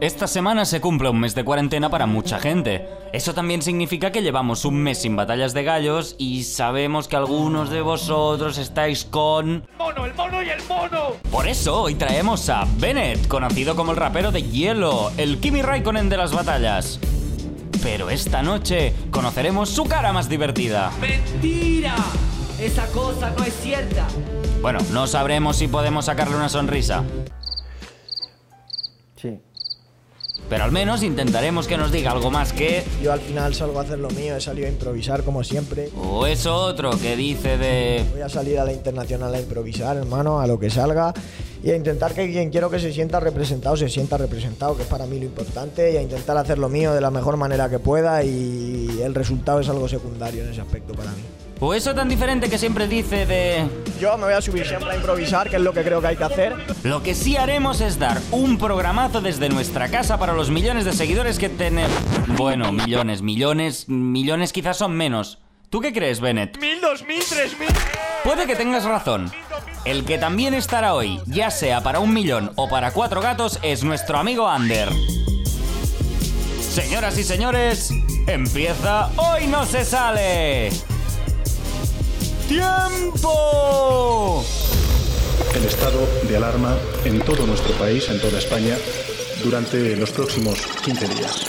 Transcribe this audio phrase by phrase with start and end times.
[0.00, 2.88] esta semana se cumple un mes de cuarentena para mucha gente.
[3.12, 7.68] Eso también significa que llevamos un mes sin batallas de gallos y sabemos que algunos
[7.70, 9.66] de vosotros estáis con...
[9.78, 11.16] ¡Mono, el mono y el mono!
[11.30, 16.08] Por eso hoy traemos a Bennett, conocido como el rapero de hielo, el Kimi Raikkonen
[16.08, 16.98] de las batallas.
[17.82, 20.90] Pero esta noche conoceremos su cara más divertida.
[21.00, 21.94] ¡Mentira!
[22.58, 24.06] Esa cosa no es cierta.
[24.62, 27.04] Bueno, no sabremos si podemos sacarle una sonrisa.
[30.50, 32.82] Pero al menos intentaremos que nos diga algo más que...
[33.00, 35.90] Yo al final salgo a hacer lo mío, he salido a improvisar como siempre.
[35.96, 38.04] O eso otro que dice de...
[38.10, 41.14] Voy a salir a la internacional a improvisar, hermano, a lo que salga
[41.62, 44.88] y a intentar que quien quiero que se sienta representado se sienta representado, que es
[44.88, 47.78] para mí lo importante, y a intentar hacer lo mío de la mejor manera que
[47.78, 51.22] pueda y el resultado es algo secundario en ese aspecto para mí.
[51.62, 53.68] O eso tan diferente que siempre dice de...
[54.00, 56.16] Yo me voy a subir siempre a improvisar, que es lo que creo que hay
[56.16, 56.56] que hacer.
[56.84, 60.94] Lo que sí haremos es dar un programazo desde nuestra casa para los millones de
[60.94, 61.92] seguidores que tenemos.
[62.28, 65.38] Bueno, millones, millones, millones quizás son menos.
[65.68, 66.58] ¿Tú qué crees, Bennett?
[66.58, 67.68] ¡Mil, dos mil, tres mil!
[68.24, 69.30] Puede que tengas razón.
[69.84, 73.84] El que también estará hoy, ya sea para un millón o para cuatro gatos, es
[73.84, 74.88] nuestro amigo Ander.
[76.60, 77.90] Señoras y señores,
[78.26, 80.70] empieza Hoy no se sale.
[82.50, 84.44] ¡Tiempo!
[85.54, 88.76] el estado de alarma en todo nuestro país, en toda España,
[89.44, 91.46] durante los próximos 15 días.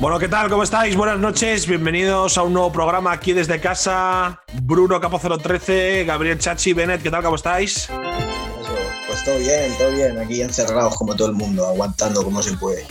[0.00, 0.48] Bueno, ¿qué tal?
[0.48, 0.94] ¿Cómo estáis?
[0.94, 4.40] Buenas noches, bienvenidos a un nuevo programa aquí desde casa.
[4.62, 7.24] Bruno Capo 013, Gabriel Chachi, Bennett, ¿qué tal?
[7.24, 7.88] ¿Cómo estáis?
[9.08, 10.16] Pues todo bien, todo bien.
[10.20, 12.86] Aquí encerrados como todo el mundo, aguantando como se puede.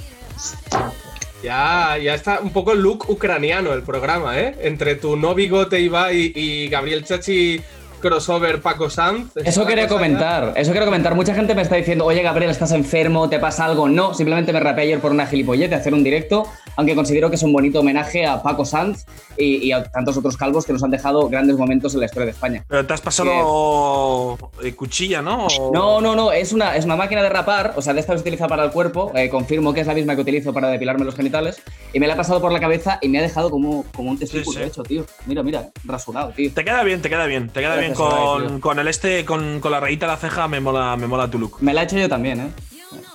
[1.41, 4.57] Ya, ya está un poco el look ucraniano el programa, ¿eh?
[4.59, 7.61] Entre tu no bigote Ibai y Gabriel Chachi
[7.99, 9.35] crossover Paco Sanz.
[9.37, 11.15] Es Eso quería cosa comentar, eso quiero comentar.
[11.15, 13.29] Mucha gente me está diciendo, oye Gabriel, ¿estás enfermo?
[13.29, 13.87] ¿Te pasa algo?
[13.89, 17.35] No, simplemente me rapé ayer por una gilipollez de hacer un directo, aunque considero que
[17.35, 19.05] es un bonito homenaje a Paco Sanz
[19.37, 22.25] y, y a tantos otros calvos que nos han dejado grandes momentos en la historia
[22.25, 22.63] de España.
[22.67, 25.47] Pero te has pasado eh, cuchilla, ¿no?
[25.73, 28.19] No, no, no, es una, es una máquina de rapar, o sea, de esta que
[28.19, 31.05] se utiliza para el cuerpo, eh, confirmo que es la misma que utilizo para depilarme
[31.05, 31.61] los genitales,
[31.93, 34.17] y me la he pasado por la cabeza y me ha dejado como, como un
[34.19, 34.63] testículo Sí, sí.
[34.63, 35.05] hecho, tío.
[35.25, 36.51] Mira, mira, rasurado, tío.
[36.53, 39.71] Te queda bien, te queda bien, te queda bien Con, con el este, con, con
[39.71, 41.57] la rayita de la ceja, me mola, me mola tu look.
[41.61, 42.47] Me la he hecho yo también, ¿eh?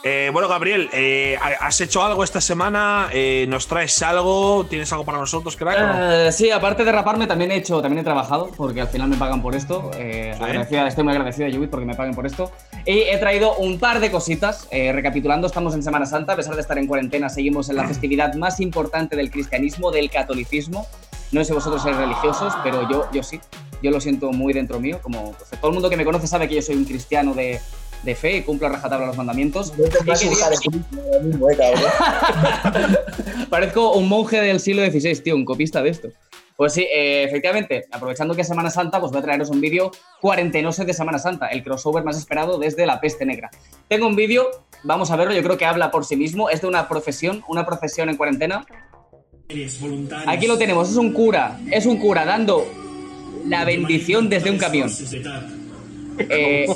[0.04, 3.08] Eh, bueno, Gabriel, eh, ¿has hecho algo esta semana?
[3.12, 4.66] Eh, ¿Nos traes algo?
[4.68, 5.78] ¿Tienes algo para nosotros, crack?
[5.78, 6.12] no?
[6.26, 9.16] Eh, sí, aparte de raparme, también he hecho, también he trabajado, porque al final me
[9.16, 9.90] pagan por esto.
[9.96, 12.50] Eh, agradecida- estoy muy agradecido a Jubit porque me paguen por esto.
[12.84, 14.66] Y he traído un par de cositas.
[14.72, 17.86] Eh, recapitulando, estamos en Semana Santa, a pesar de estar en cuarentena, seguimos en la
[17.86, 20.86] festividad más importante del cristianismo, del catolicismo.
[21.32, 23.40] No sé si vosotros sois religiosos, pero yo, yo sí.
[23.82, 25.00] Yo lo siento muy dentro mío.
[25.02, 27.60] Como pues, todo el mundo que me conoce sabe que yo soy un cristiano de,
[28.02, 29.76] de fe y cumplo a rajatabla los mandamientos.
[29.76, 31.76] No te vas a eh.
[33.50, 36.08] Parezco un monje del siglo XVI, tío, un copista de esto.
[36.56, 39.90] Pues sí, eh, efectivamente, aprovechando que es Semana Santa, pues voy a traeros un vídeo
[40.20, 43.50] cuarentenoso de Semana Santa, el crossover más esperado desde la peste negra.
[43.88, 44.48] Tengo un vídeo,
[44.82, 47.64] vamos a verlo, yo creo que habla por sí mismo, es de una profesión, una
[47.64, 48.66] procesión en cuarentena.
[50.26, 52.66] Aquí lo tenemos, es un cura, es un cura dando
[53.46, 54.90] la bendición desde un camión.
[56.18, 56.66] Eh,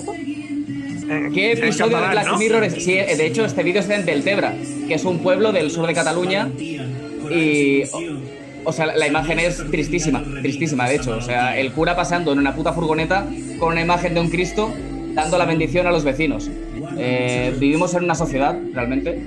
[1.32, 2.38] ¿Qué episodio de Black.
[2.38, 2.82] Mirror es?
[2.82, 4.54] Sí, eh, de hecho, este vídeo está en Deltebra,
[4.88, 6.48] que es un pueblo del sur de Cataluña.
[7.30, 7.84] Y.
[7.92, 8.00] O,
[8.64, 11.16] o sea, la imagen es tristísima, tristísima, de hecho.
[11.16, 13.26] O sea, el cura pasando en una puta furgoneta
[13.60, 14.72] con una imagen de un Cristo
[15.14, 16.50] dando la bendición a los vecinos.
[16.98, 19.22] Eh, vivimos en una sociedad, realmente.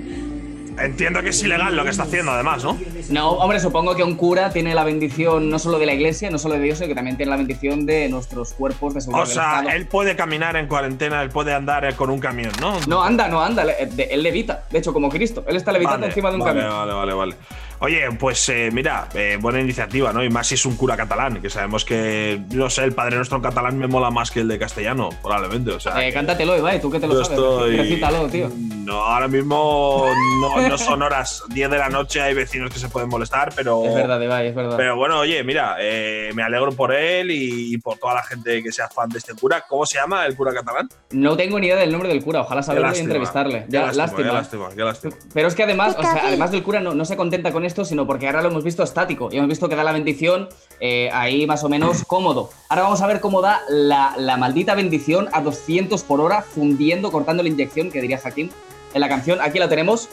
[0.80, 2.78] Entiendo que es ilegal lo que está haciendo, además, ¿no?
[3.10, 6.38] No, hombre, supongo que un cura tiene la bendición no solo de la iglesia, no
[6.38, 9.30] solo de Dios, sino que también tiene la bendición de nuestros cuerpos de seguridad O
[9.30, 12.78] sea, él puede caminar en cuarentena, él puede andar eh, con un camión, ¿no?
[12.86, 14.64] No anda, no anda, él levita.
[14.70, 16.76] De hecho, como Cristo, él está levitando Vale, encima de un vale, camión.
[16.76, 17.36] Vale, vale, vale.
[17.82, 20.22] Oye, pues eh, mira, eh, buena iniciativa, ¿no?
[20.22, 23.38] Y más si es un cura catalán, que sabemos que, no sé, el Padre Nuestro
[23.38, 25.70] en catalán me mola más que el de castellano, probablemente.
[25.70, 27.30] O sea, Eh, cántatelo, Ibai, tú que te lo sabes.
[27.30, 28.50] estoy- Recítalo, tío.
[28.54, 30.04] No, ahora mismo
[30.42, 33.82] no, no son horas 10 de la noche, hay vecinos que se pueden molestar, pero.
[33.86, 34.76] Es verdad, Ibai, es verdad.
[34.76, 38.62] Pero bueno, oye, mira, eh, me alegro por él y, y por toda la gente
[38.62, 39.64] que sea fan de este cura.
[39.66, 40.86] ¿Cómo se llama el cura catalán?
[41.12, 43.60] No tengo ni idea del nombre del cura, ojalá saberlo y entrevistarle.
[43.64, 44.26] qué Ya, lástima, lástima.
[44.28, 45.14] Qué lástima, qué lástima.
[45.32, 47.84] Pero es que además, o sea, además del cura no, no se contenta con esto,
[47.84, 50.48] sino porque ahora lo hemos visto estático y hemos visto que da la bendición
[50.80, 52.50] eh, ahí más o menos cómodo.
[52.68, 57.10] Ahora vamos a ver cómo da la, la maldita bendición a 200 por hora, fundiendo,
[57.10, 58.50] cortando la inyección, que diría Hakim
[58.92, 59.40] en la canción.
[59.40, 60.08] Aquí la tenemos.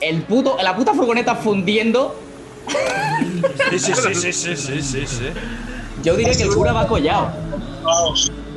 [0.00, 2.14] El puto, la puta furgoneta fundiendo.
[3.70, 5.26] Sí, sí, sí, sí, sí, sí, sí, sí.
[6.02, 7.32] Yo diría que el cura va collado.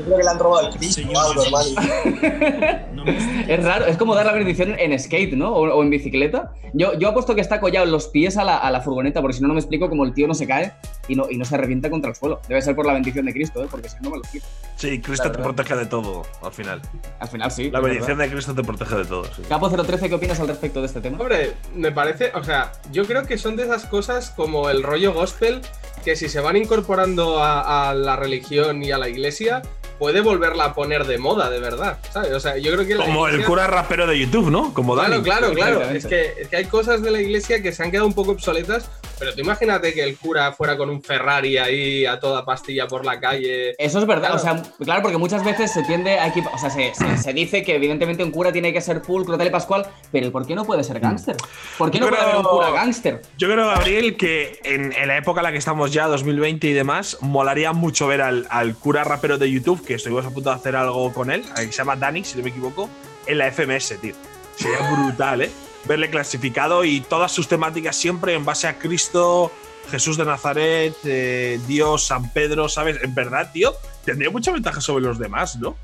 [0.04, 3.04] Yo creo que le han robado el Cristo o algo, hermano.
[3.48, 5.54] Es raro, es como dar la bendición en skate, ¿no?
[5.54, 6.54] O, o en bicicleta.
[6.74, 9.42] Yo, yo apuesto que está collado los pies a la, a la furgoneta, porque si
[9.42, 10.74] no, no me explico cómo el tío no se cae
[11.08, 12.42] y no, y no se revienta contra el suelo.
[12.48, 13.68] Debe ser por la bendición de Cristo, ¿eh?
[13.70, 14.46] Porque si no, me lo explico.
[14.76, 16.82] Sí, Cristo te protege de todo, al final.
[17.20, 17.72] Al final sí.
[17.72, 19.44] La bendición de Cristo te protege de todo, sí.
[19.48, 21.18] Capo 013, ¿qué opinas al respecto de este tema?
[21.20, 25.14] Hombre, me parece, o sea, yo creo que son de esas cosas como el rollo
[25.14, 25.62] gospel
[26.04, 29.62] que si se van incorporando a, a la religión y a la iglesia,
[30.00, 32.00] puede volverla a poner de moda, de verdad.
[32.12, 32.32] ¿sabes?
[32.34, 34.74] O sea, yo creo que Como el cura rapero de YouTube, ¿no?
[34.74, 35.22] Como Dani.
[35.22, 35.96] Claro, claro, claro.
[35.96, 38.32] Es que, es que hay cosas de la iglesia que se han quedado un poco
[38.32, 38.90] obsoletas,
[39.20, 43.06] pero tú imagínate que el cura fuera con un Ferrari ahí a toda pastilla por
[43.06, 43.76] la calle.
[43.78, 44.36] Eso es verdad, Claro.
[44.36, 47.32] o sea, claro, porque muchas veces se tiende a equipar, o sea, se, se- se
[47.34, 50.56] dice que evidentemente un cura tiene que ser pulcro, tal y pascual, pero ¿por qué
[50.56, 51.38] no puede ser gángster?
[51.78, 53.22] ¿Por qué no puede haber un cura gángster?
[53.38, 56.74] Yo creo, Gabriel, que en, en la época en la que estamos ya, 2020 y
[56.74, 60.56] demás, molaría mucho ver al, al cura rapero de YouTube, que estuvimos a punto de
[60.56, 62.90] hacer algo con él, que se llama Dani, si no me equivoco,
[63.28, 64.16] en la FMS, tío.
[64.58, 65.52] Sería brutal, ¿eh?
[65.86, 69.52] Verle clasificado y todas sus temáticas siempre en base a Cristo,
[69.90, 72.98] Jesús de Nazaret, eh, Dios, San Pedro, ¿sabes?
[73.04, 73.74] En verdad, tío,
[74.06, 75.76] tendría mucha ventaja sobre los demás, ¿no?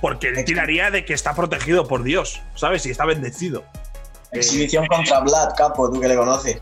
[0.00, 2.84] Porque él tiraría de que está protegido por Dios, ¿sabes?
[2.86, 3.64] Y está bendecido.
[4.32, 6.58] Exhibición contra Vlad, capo, tú que le conoces.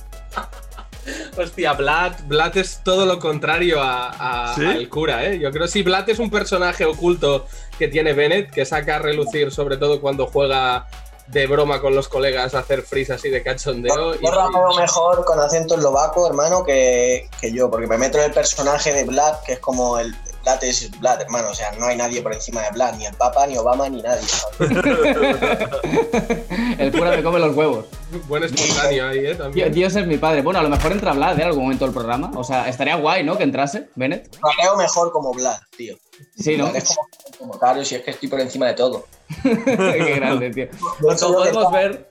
[1.37, 4.65] Hostia, Vlad, Vlad es todo lo contrario a, a- ¿Sí?
[4.65, 5.39] al cura, ¿eh?
[5.39, 7.47] Yo creo que sí, Vlad es un personaje oculto
[7.79, 10.87] que tiene Bennett, que saca a relucir sobre todo cuando juega
[11.29, 14.15] de broma con los colegas a hacer freeze así de cachondeo.
[14.21, 18.33] Yo rapeo mejor con acento eslovaco, hermano, que, que yo, porque me meto en el
[18.33, 20.15] personaje de Vlad, que es como el.
[20.43, 23.15] Vlad es Vlad, hermano, o sea, no hay nadie por encima de Vlad, ni el
[23.15, 24.27] Papa, ni Obama, ni nadie.
[26.79, 27.87] El cura me come los huevos.
[28.29, 29.23] Buen espontáneo ahí, ¿eh?
[29.23, 29.73] Dios, También.
[29.73, 30.43] Dios es mi padre.
[30.43, 32.31] Bueno, a lo mejor entra Vlad en algún momento del programa.
[32.35, 33.39] O sea, estaría guay, ¿no?
[33.39, 34.37] Que entrase, Bennett.
[34.43, 35.97] Rapeo mejor como Vlad, tío.
[36.37, 36.69] Sí, ¿no?
[36.69, 36.97] Es
[37.39, 39.07] como, como si es que estoy por encima de todo.
[39.43, 40.69] Qué grande, tío.
[41.01, 42.11] Pues como creo podemos ver.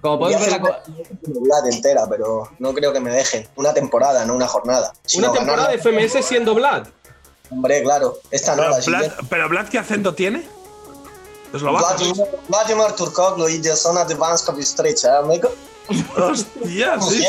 [0.00, 3.46] Como podemos ver la Vlad entera, pero no creo que me dejen.
[3.56, 4.92] Una temporada, no una jornada.
[5.04, 6.86] Si Una no, temporada de FMS siendo Vlad.
[7.54, 8.18] Hombre, claro.
[8.30, 9.16] Esta no, Pero la Vlad, siguiente.
[9.30, 10.46] pero Vlad, ¿qué acento tiene?
[11.52, 11.86] Eslovaco.
[11.94, 15.50] Vladimir, Vladimir Turkoglu y de zona de Banska Bistrica, amigo.
[16.16, 17.24] Hostia, sí.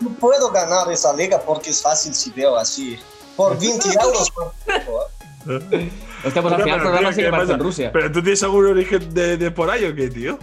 [0.00, 2.98] No puedo ganar esa liga porque es fácil si veo así.
[3.36, 4.30] Por 20 euros.
[4.30, 4.52] por-
[6.24, 7.52] Hostia, pues al final el programa tío, sí que ¿qué parece pasa?
[7.54, 7.90] en Rusia.
[7.92, 10.38] ¿Pero tú tienes algún origen de, de por ahí o qué, tío?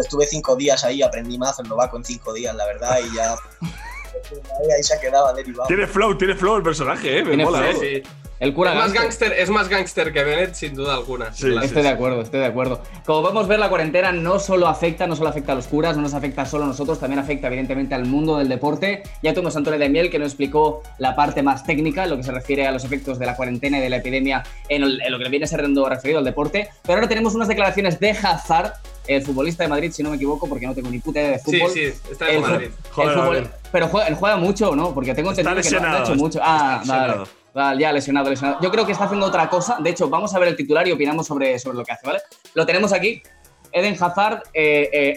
[0.00, 3.36] Estuve cinco días ahí, aprendí más eslovaco en cinco días, la verdad, y ya.
[4.32, 5.66] Ahí, ahí se ha quedado derivado.
[5.68, 7.22] Tiene flow, tiene flow el personaje, ¿eh?
[7.22, 7.58] Me Tiene mola.
[7.62, 7.82] flow.
[7.82, 8.02] ¿eh?
[8.04, 8.10] Sí.
[8.40, 9.28] El cura Es más gángster.
[9.28, 11.32] gángster, es más gángster que Bennett, sin duda alguna.
[11.32, 12.82] Sí, sí, Estoy de acuerdo, estoy de acuerdo.
[13.06, 16.02] Como podemos ver, la cuarentena no solo afecta, no solo afecta a los curas, no
[16.02, 19.04] nos afecta solo a nosotros, también afecta evidentemente al mundo del deporte.
[19.22, 22.24] Ya tuvimos a Antonio de Miel que nos explicó la parte más técnica, lo que
[22.24, 25.12] se refiere a los efectos de la cuarentena y de la epidemia en, el- en
[25.12, 26.68] lo que viene siendo referido al deporte.
[26.82, 28.72] Pero ahora tenemos unas declaraciones de Hazard,
[29.06, 31.38] el futbolista de Madrid, si no me equivoco, porque no tengo ni puta idea de
[31.38, 31.70] Sí, fútbol.
[31.70, 32.68] sí, está en Madrid.
[32.90, 34.94] Joder, fútbol- pero juega, él juega mucho, ¿no?
[34.94, 36.40] Porque tengo entendido que no- ha hecho mucho.
[36.42, 37.14] Ah, vale.
[37.54, 38.58] Vale, ya lesionado, lesionado.
[38.60, 39.78] Yo creo que está haciendo otra cosa.
[39.80, 42.20] De hecho, vamos a ver el titular y opinamos sobre, sobre lo que hace, ¿vale?
[42.54, 43.22] Lo tenemos aquí.
[43.70, 45.14] Eden Hazard eh,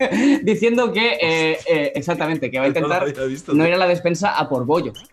[0.00, 3.04] eh, diciendo que eh, eh, exactamente, que va a intentar
[3.52, 5.06] no ir a la despensa a por bollos.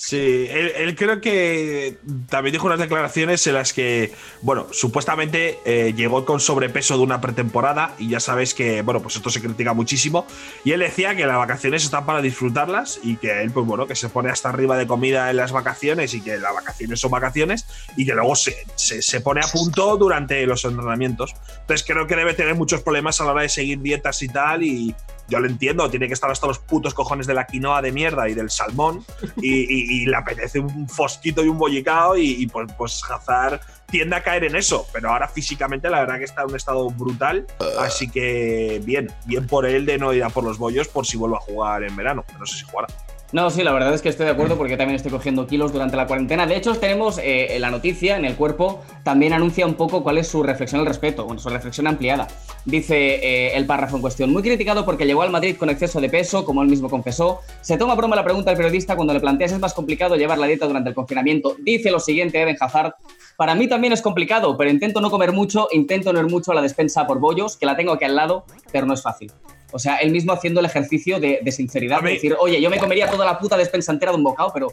[0.00, 4.12] Sí, él, creo que también dijo unas declaraciones en las que,
[4.42, 9.16] bueno, supuestamente eh, llegó con sobrepeso de una pretemporada y ya sabes que, bueno, pues
[9.16, 10.24] esto se critica muchísimo.
[10.62, 13.96] Y él decía que las vacaciones están para disfrutarlas y que él, pues bueno, que
[13.96, 17.66] se pone hasta arriba de comida en las vacaciones y que las vacaciones son vacaciones
[17.96, 21.34] y que luego se, se, se pone a punto durante los entrenamientos.
[21.62, 24.62] Entonces creo que debe tener muchos problemas a la hora de seguir dietas y tal
[24.62, 24.94] y
[25.28, 28.28] yo lo entiendo, tiene que estar hasta los putos cojones de la quinoa de mierda
[28.28, 29.04] y del salmón
[29.36, 33.60] y, y- y le apetece un fosquito y un bollicao y, y, pues, pues Hazard
[33.90, 36.88] tiende a caer en eso, pero ahora físicamente la verdad que está en un estado
[36.90, 37.46] brutal,
[37.78, 41.16] así que bien, bien por él de no ir a por los bollos por si
[41.16, 42.88] vuelve a jugar en verano, no sé si jugará.
[43.30, 45.98] No, sí, la verdad es que estoy de acuerdo porque también estoy cogiendo kilos durante
[45.98, 46.46] la cuarentena.
[46.46, 50.16] De hecho, tenemos eh, en la noticia, en el cuerpo, también anuncia un poco cuál
[50.16, 52.26] es su reflexión al respecto, bueno, su reflexión ampliada.
[52.64, 56.08] Dice eh, el párrafo en cuestión, muy criticado porque llegó al Madrid con exceso de
[56.08, 57.40] peso, como él mismo confesó.
[57.60, 60.46] Se toma broma la pregunta al periodista cuando le planteas es más complicado llevar la
[60.46, 61.54] dieta durante el confinamiento.
[61.60, 62.94] Dice lo siguiente Eden Hazard,
[63.36, 66.54] para mí también es complicado, pero intento no comer mucho, intento no ir mucho a
[66.54, 69.30] la despensa por bollos, que la tengo aquí al lado, pero no es fácil.
[69.70, 72.78] O sea, él mismo haciendo el ejercicio de, de sinceridad, de decir, oye, yo me
[72.78, 74.72] comería toda la puta despensa entera de un bocado, pero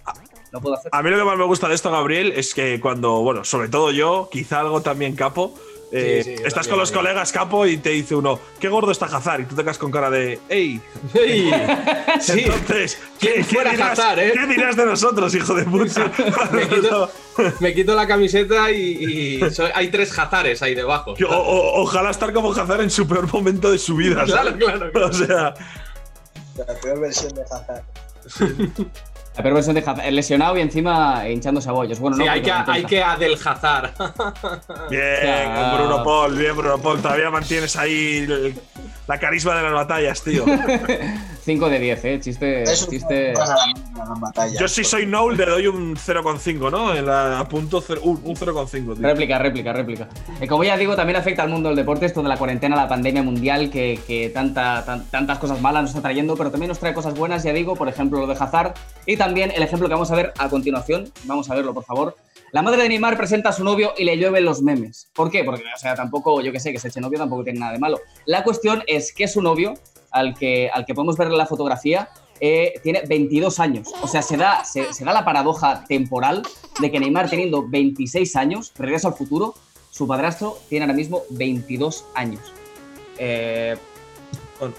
[0.52, 0.90] no puedo hacer.
[0.94, 3.68] A mí lo que más me gusta de esto, Gabriel, es que cuando, bueno, sobre
[3.68, 5.54] todo yo, quizá algo también capo,
[5.92, 8.92] eh, Sí, sí, yo estás con los colegas capo y te dice uno, qué gordo
[8.92, 10.82] está Hazard, y tú te quedas con cara de, ¡ey!
[11.14, 11.52] ¡Ey!
[12.22, 12.42] Sí.
[12.46, 14.32] Entonces, ¿qué, ¿Quién qué dirás, Hazard, eh?
[14.34, 16.12] qué dirás de nosotros, hijo de puta?
[16.52, 17.12] Me quito,
[17.60, 21.14] me quito la camiseta y, y soy- hay tres jazares ahí debajo.
[21.28, 24.92] O- o- ojalá estar como Hazard en su peor momento de su vida, claro, claro.
[25.08, 25.54] O sea,
[26.58, 27.84] La peor versión de Hazard.
[29.38, 32.00] La peor versión de Hazard, lesionado y encima hinchándose a bollos.
[32.00, 33.92] Bueno, Sí, no, hay que, hay que adelgazar.
[34.90, 38.56] bien, sea, Bruno Paul, bien, Bruno Paul, todavía mantienes ahí el-
[39.08, 40.46] la carisma de las batallas, tío.
[41.46, 42.20] 5 de 10, ¿eh?
[42.20, 42.64] Chiste.
[42.64, 43.34] Es chiste...
[43.34, 43.56] pasa
[43.96, 44.60] la, la batalla.
[44.60, 46.96] Yo si soy Noel le doy un 0,5, ¿no?
[46.96, 48.96] En la, punto cero- un, un 0,5, tío.
[49.00, 50.10] Réplica, réplica, réplica.
[50.42, 52.88] Eh, como ya digo, también afecta al mundo del deporte esto de la cuarentena, la
[52.88, 56.80] pandemia mundial, que, que tanta, tan- tantas cosas malas nos está trayendo, pero también nos
[56.80, 58.74] trae cosas buenas, ya digo, por ejemplo, lo de Hazard.
[59.06, 61.12] Y también el ejemplo que vamos a ver a continuación.
[61.26, 62.16] Vamos a verlo, por favor.
[62.52, 65.10] La madre de Neymar presenta a su novio y le llueven los memes.
[65.14, 65.44] ¿Por qué?
[65.44, 67.80] Porque, o sea, tampoco, yo que sé, que se eche novio tampoco tiene nada de
[67.80, 68.00] malo.
[68.26, 69.74] La cuestión es que su novio,
[70.16, 73.90] al que, al que podemos ver en la fotografía, eh, tiene 22 años.
[74.02, 76.42] O sea, se da, se, se da la paradoja temporal
[76.80, 79.54] de que Neymar, teniendo 26 años, regreso al futuro,
[79.92, 82.42] su padrastro tiene ahora mismo 22 años.
[83.18, 83.78] Eh,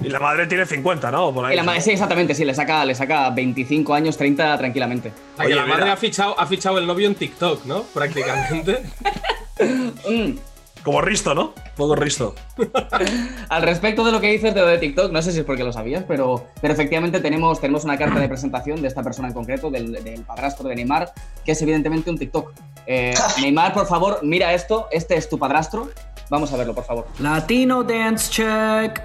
[0.03, 1.33] Y la madre tiene 50, ¿no?
[1.33, 1.85] Por ahí, y la madre, ¿no?
[1.85, 5.13] sí, exactamente, sí, le saca, le saca 25 años, 30 tranquilamente.
[5.39, 5.93] Oye, la madre mira.
[5.95, 7.83] ha fichado, ha fichado el novio en TikTok, ¿no?
[7.95, 8.83] Prácticamente.
[9.59, 10.33] Mm.
[10.87, 11.53] Como Risto, ¿no?
[11.77, 12.37] Poco Risto.
[13.49, 15.65] Al respecto de lo que dices de lo de TikTok, no sé si es porque
[15.65, 19.35] lo sabías, pero, pero efectivamente tenemos, tenemos una carta de presentación de esta persona en
[19.35, 21.13] concreto, del, del padrastro de Neymar,
[21.45, 22.53] que es evidentemente un TikTok.
[22.87, 25.91] Eh, Neymar, por favor, mira esto, este es tu padrastro.
[26.31, 27.09] Vamos a verlo, por favor.
[27.19, 29.03] Latino Dance Check.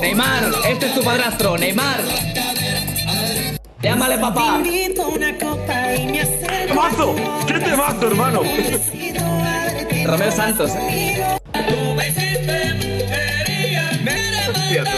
[0.00, 2.04] Neymar, este es tu padrastro, Neymar.
[3.80, 4.60] Llámale papá.
[6.66, 7.14] ¡Temazo!
[7.46, 8.42] ¡Qué temazo, hermano!
[10.04, 10.72] Romeo Santos.
[10.74, 11.38] ¿eh?
[14.50, 14.97] Hostia.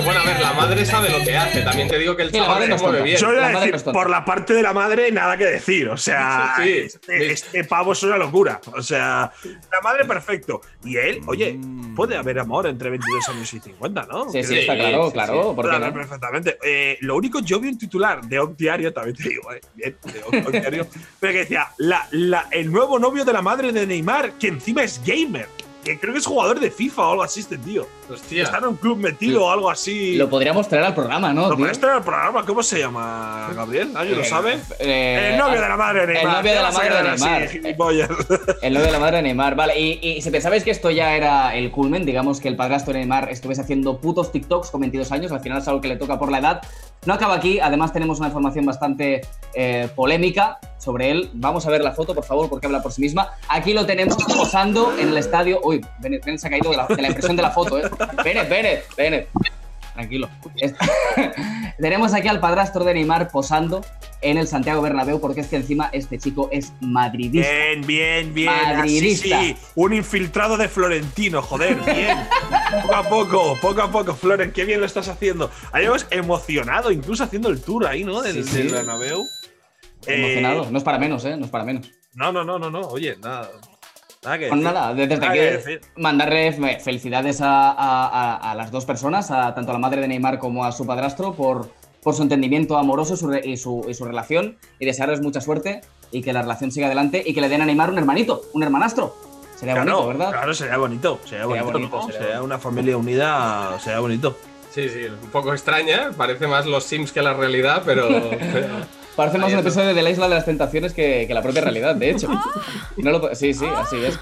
[0.00, 1.62] Madre bueno, a ver, la madre sabe lo que hace.
[1.62, 3.16] También te digo que el Sí, la chaval no mueve bien.
[3.18, 5.88] Yo iba a decir, por la parte de la madre, nada que decir.
[5.88, 7.24] O sea, Sí, sí, este, sí.
[7.32, 8.60] este pavo es una locura.
[8.74, 10.60] O sea, la madre perfecto.
[10.84, 11.58] Y él, oye,
[11.96, 14.28] puede haber amor entre 22 años y 50, ¿no?
[14.30, 15.32] Sí, sí, está claro, sí, claro.
[15.50, 15.56] sí.
[15.56, 15.92] ¿por qué Claro, no?
[15.94, 16.58] perfectamente.
[16.62, 19.96] Eh, lo único, yo vi un titular de Oc Diario, también te digo, eh, bien,
[20.12, 20.86] de Oc Diario,
[21.20, 24.82] pero que decía, la, la- el nuevo novio de la madre de Neymar, que encima
[24.82, 25.48] es gamer,
[25.82, 27.86] que creo que es jugador de FIFA o algo así este tío.
[28.08, 28.42] Hostia.
[28.44, 30.16] Está en un club metido o algo así.
[30.16, 31.48] Lo podríamos traer al programa, ¿no?
[31.48, 33.90] Lo puedes traer al programa, ¿cómo se llama, Gabriel?
[33.96, 34.58] ¿Alguien lo Eh, sabe?
[34.78, 36.36] eh, el novio de la madre de el Neymar.
[36.36, 37.48] novio de ¿qué la madre de quedar así, Neymar.
[37.48, 38.08] gilipollas?
[38.62, 39.78] El novio de la madre de Neymar, vale.
[39.80, 43.00] Y, y si pensabais que esto ya era el culmen, digamos que el padrastro de
[43.00, 46.18] Neymar estuviese haciendo putos TikToks con 22 años, al final es algo que le toca
[46.18, 46.62] por la edad.
[47.04, 49.22] No acaba aquí, además tenemos una información bastante
[49.54, 51.30] eh, polémica sobre él.
[51.34, 53.30] Vamos a ver la foto, por favor, porque habla por sí misma.
[53.48, 55.60] Aquí lo tenemos posando en el estadio.
[55.64, 57.90] Uy, Bennett, se ha caído de la, impresión de la foto, ¿eh?
[58.22, 59.28] Bennett, Bennett.
[59.94, 60.28] Tranquilo.
[61.78, 63.84] Tenemos aquí al padrastro de Neymar posando
[64.20, 67.48] en el Santiago Bernabéu, porque es que encima este chico es madridista.
[67.50, 68.48] Bien, bien, bien.
[68.48, 69.40] Así Madridista.
[69.40, 69.56] sí.
[69.74, 72.18] Un infiltrado de Florentino, joder, bien.
[72.82, 75.50] poco a poco, poco a poco, Floren, qué bien lo estás haciendo.
[75.72, 78.22] Ahí vamos emocionado, incluso haciendo el tour ahí, ¿no?
[78.22, 79.24] Del, Sí, del Bernabéu.
[80.06, 80.70] Eh, Emocionado.
[80.70, 81.36] No es para menos, ¿eh?
[81.36, 81.90] No es para menos.
[82.14, 82.80] no, no, no, no, no.
[82.88, 83.50] Oye, nada.
[84.24, 88.54] Nada que Pues nada, desde Nada aquí que mandarle fe- felicidades a, a- a- a
[88.54, 91.70] las dos personas, a tanto a la madre de Neymar como a su padrastro, por,
[92.02, 95.80] por su entendimiento amoroso su re- y, su, y su relación, y desearles mucha suerte
[96.12, 98.62] y que la relación siga adelante y que le den a Neymar un hermanito, un
[98.62, 99.16] hermanastro.
[99.56, 100.30] Sería Claro, bonito, ¿verdad?
[100.32, 101.18] Claro, sería bonito.
[101.24, 102.12] Sería, Sería bonito, bonito, ¿no?
[102.12, 104.36] sería una familia unida, sería bonito.
[104.72, 106.10] Sí, sí, un poco extraña.
[106.16, 108.08] Parece más los Sims que la realidad, pero.
[108.08, 111.60] pero- Parece más un episodio de la Isla de las Tentaciones que, que la propia
[111.60, 112.28] realidad, de hecho.
[112.96, 114.18] No lo sí, sí, así es.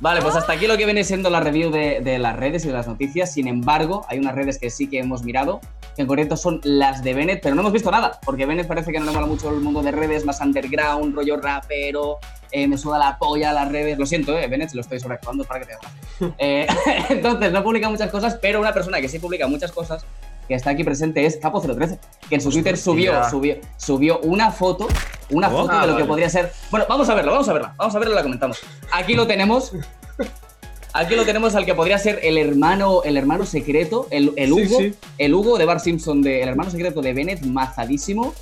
[0.00, 2.68] Vale, pues hasta aquí lo que viene siendo la review de, de las redes y
[2.68, 3.32] de las noticias.
[3.32, 5.60] Sin embargo, hay unas redes que sí que hemos mirado,
[5.94, 8.90] que en concreto son las de Bennett, pero no hemos visto nada, porque Bennett parece
[8.90, 12.18] que no le mola mucho el mundo de redes, más underground, rollo rapero,
[12.50, 13.96] eh, me suda la polla las redes.
[13.98, 15.92] Lo siento, eh, Bennett, lo estoy sobreactuando para que te hagas.
[16.38, 16.66] Eh,
[17.08, 20.04] entonces, no publica muchas cosas, pero una persona que sí publica muchas cosas,
[20.48, 24.88] que está aquí presente, es Capo013, que en su Twitter subió, subió, subió una foto,
[25.30, 26.52] una Oh, foto de lo que podría ser.
[26.70, 28.58] Bueno, vamos a verlo, vamos a verla, vamos a verla la comentamos.
[28.92, 29.72] Aquí lo tenemos.
[30.94, 34.52] Aquí lo tenemos al que podría ser el hermano, el hermano secreto, el, el Sí,
[34.52, 34.94] Hugo, sí.
[35.16, 38.34] el Hugo de Bar Simpson, de, el hermano secreto de Bennett, mazadísimo.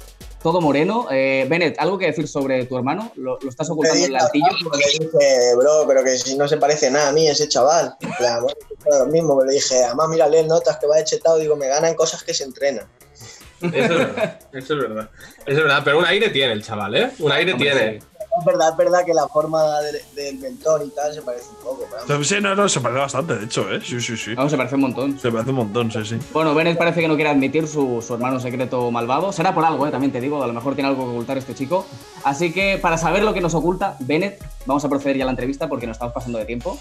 [0.42, 1.06] Todo moreno.
[1.10, 3.12] Eh, Bennett, ¿algo que decir sobre tu hermano?
[3.16, 4.46] ¿Lo, lo estás ocultando en el altillo?
[4.72, 7.94] le dije, bro, pero que si no se parece nada a mí ese chaval.
[8.18, 11.38] Plan, bueno, es lo mismo, pero le dije, además, mírale notas que va de chetado,
[11.38, 12.86] digo, me gana en cosas que se entrenan.
[13.60, 14.40] Eso es verdad.
[14.52, 15.10] Eso es verdad.
[15.46, 15.82] Eso es verdad.
[15.84, 17.10] Pero un aire tiene el chaval, ¿eh?
[17.18, 18.02] Un aire Hombre, tiene.
[18.40, 21.62] Es verdad, es verdad que la forma del, del mentón y tal se parece un
[21.62, 22.24] poco, pero.
[22.24, 23.80] Sí, no, no, se parece bastante, de hecho, ¿eh?
[23.84, 24.34] Sí, sí, sí.
[24.34, 25.18] Vamos, se parece un montón.
[25.18, 26.18] Se parece un montón, sí, sí.
[26.32, 29.30] Bueno, Bennett parece que no quiere admitir su, su hermano secreto malvado.
[29.32, 30.42] Será por algo, eh, también te digo.
[30.42, 31.86] A lo mejor tiene algo que ocultar este chico.
[32.24, 35.32] Así que para saber lo que nos oculta, Bennett, vamos a proceder ya a la
[35.32, 36.78] entrevista porque nos estamos pasando de tiempo.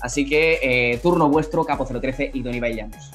[0.00, 3.12] Así que eh, turno vuestro, Capo 013 y Don Ibai Llanos.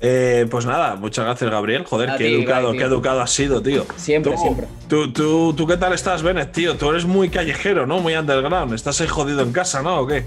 [0.00, 1.84] Eh, pues nada, muchas gracias, Gabriel.
[1.84, 3.86] Joder, A qué ti, educado, qué educado has sido, tío.
[3.96, 4.66] Siempre, Tú- siempre.
[4.88, 6.76] Tú, tú, tú, ¿qué tal estás, Bennett, tío?
[6.76, 8.00] Tú eres muy callejero, ¿no?
[8.00, 8.74] Muy underground.
[8.74, 10.00] Estás ahí jodido en casa, ¿no?
[10.00, 10.24] ¿O qué?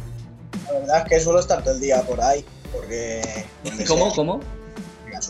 [0.66, 3.22] La verdad es que suelo estar todo el día por ahí, porque...
[3.88, 4.14] ¿Cómo?
[4.16, 4.40] ¿Cómo?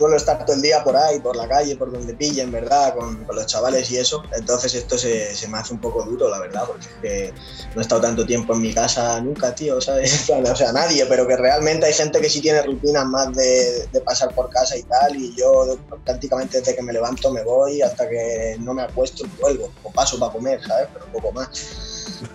[0.00, 2.94] Suelo estar todo el día por ahí, por la calle, por donde pillen, ¿verdad?
[2.94, 4.22] Con, los chavales y eso.
[4.34, 7.34] Entonces esto se, me hace un poco duro, la verdad, porque
[7.74, 10.30] no he estado tanto tiempo en mi casa nunca, tío, ¿sabes?
[10.50, 14.34] O sea, nadie, pero que realmente hay gente que sí tiene rutinas más de, pasar
[14.34, 15.76] por casa y tal, y yo
[16.06, 20.18] prácticamente desde que me levanto me voy hasta que no me acuesto vuelvo, o paso
[20.18, 20.88] para comer, ¿sabes?
[20.94, 21.50] Pero un poco más.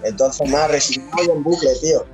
[0.04, 2.06] Entonces, nada, resignado y en bucle, tío.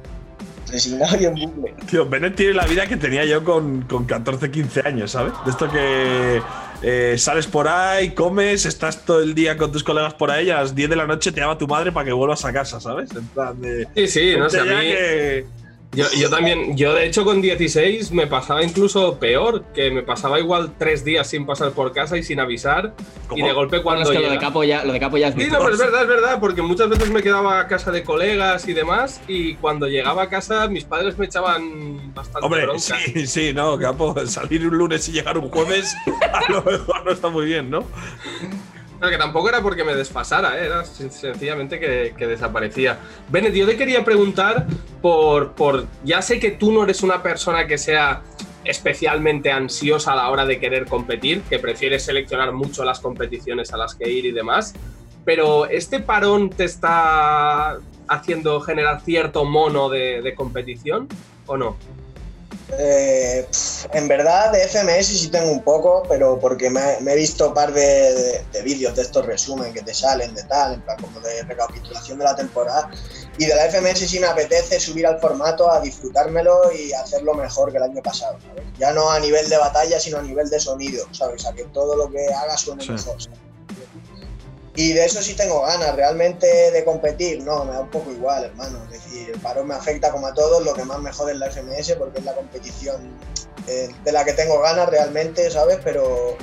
[0.71, 1.73] Resignado y en bucle.
[1.89, 5.33] Tío, Bennett tiene la vida que tenía yo con, con 14, 15 años, ¿sabes?
[5.45, 6.41] De esto que
[6.81, 10.61] eh, sales por ahí, comes, estás todo el día con tus colegas por ahí, a
[10.61, 13.11] las 10 de la noche te llama tu madre para que vuelvas a casa, ¿sabes?
[13.15, 13.87] En plan de.
[13.95, 14.69] Sí, sí, no sé, a mí.
[14.71, 15.45] que-
[15.93, 20.39] Yo, yo también, yo de hecho con 16 me pasaba incluso peor, que me pasaba
[20.39, 23.45] igual tres días sin pasar por casa y sin avisar, y ¿Cómo?
[23.45, 25.35] de golpe Bueno, cuando es que lo de Capo ya, lo de Capo ya es
[25.35, 28.03] Sí, no, pero es verdad, es verdad, porque muchas veces me quedaba a casa de
[28.03, 32.79] colegas y demás, y cuando llegaba a casa mis padres me echaban bastante Hombre, bronca.
[32.79, 34.15] sí, sí, no, capo.
[34.25, 37.83] Salir un lunes y llegar un jueves a lo mejor no está muy bien, ¿no?
[39.01, 40.67] Pero que tampoco era porque me desfasara, ¿eh?
[40.67, 42.99] era sen- sencillamente que, que desaparecía.
[43.29, 44.67] Bennett, yo te quería preguntar
[45.01, 45.87] por, por.
[46.03, 48.21] Ya sé que tú no eres una persona que sea
[48.63, 53.77] especialmente ansiosa a la hora de querer competir, que prefieres seleccionar mucho las competiciones a
[53.77, 54.75] las que ir y demás,
[55.25, 61.07] pero ¿este parón te está haciendo generar cierto mono de, de competición
[61.47, 61.75] o no?
[62.77, 63.47] Eh,
[63.93, 67.53] en verdad, de FMS sí tengo un poco, pero porque me, me he visto un
[67.53, 70.97] par de, de- de vídeos de estos resumen que te salen de tal, en plan
[71.01, 72.89] como de recapitulación de la temporada.
[73.37, 77.71] Y de la FMS sí me apetece subir al formato a disfrutármelo y hacerlo mejor
[77.71, 78.63] que el año pasado, ¿sabes?
[78.79, 81.45] Ya no a nivel de batalla, sino a nivel de sonido, ¿sabes?
[81.45, 82.91] A que todo lo que haga suene Sí.
[82.91, 83.39] mejor, ¿sabes?
[84.75, 88.45] Y de eso sí tengo ganas, realmente de competir, no, me da un poco igual,
[88.45, 88.79] hermano.
[88.85, 91.39] Es decir, el parón me afecta como a todos, lo que más me jode es
[91.39, 93.01] la FMS porque es la competición
[93.67, 95.79] eh, de la que tengo ganas realmente, ¿sabes?
[95.83, 96.37] Pero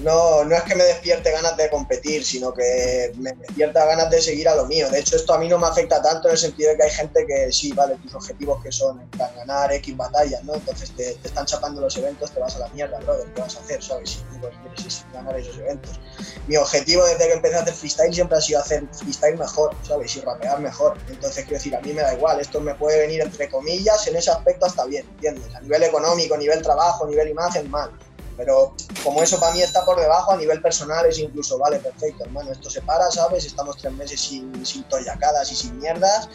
[0.00, 4.20] no, no es que me despierte ganas de competir, sino que me despierta ganas de
[4.20, 4.90] seguir a lo mío.
[4.90, 6.90] De hecho, esto a mí no me afecta tanto en el sentido de que hay
[6.90, 10.54] gente que sí, vale, tus objetivos que son ganar X batallas, ¿no?
[10.54, 13.60] Entonces te, están chapando los eventos, te vas a la mierda, brother, ¿qué vas a
[13.60, 14.10] hacer, sabes?
[14.10, 15.98] Si tú que quieres es ganar esos eventos.
[16.46, 20.14] Mi objetivo desde que empecé a hacer freestyle siempre ha sido hacer freestyle mejor, ¿sabes?
[20.16, 20.98] Y rapear mejor.
[21.08, 24.16] Entonces, quiero decir, a mí me da igual, esto me puede venir entre comillas, en
[24.16, 25.54] ese aspecto está bien, ¿entiendes?
[25.54, 27.90] A nivel económico, nivel trabajo, nivel imagen, mal.
[28.36, 32.24] Pero como eso para mí está por debajo, a nivel personal es incluso, vale, perfecto,
[32.24, 33.44] hermano, esto se para, ¿sabes?
[33.44, 36.28] Estamos tres meses sin, sin toyacadas y sin mierdas.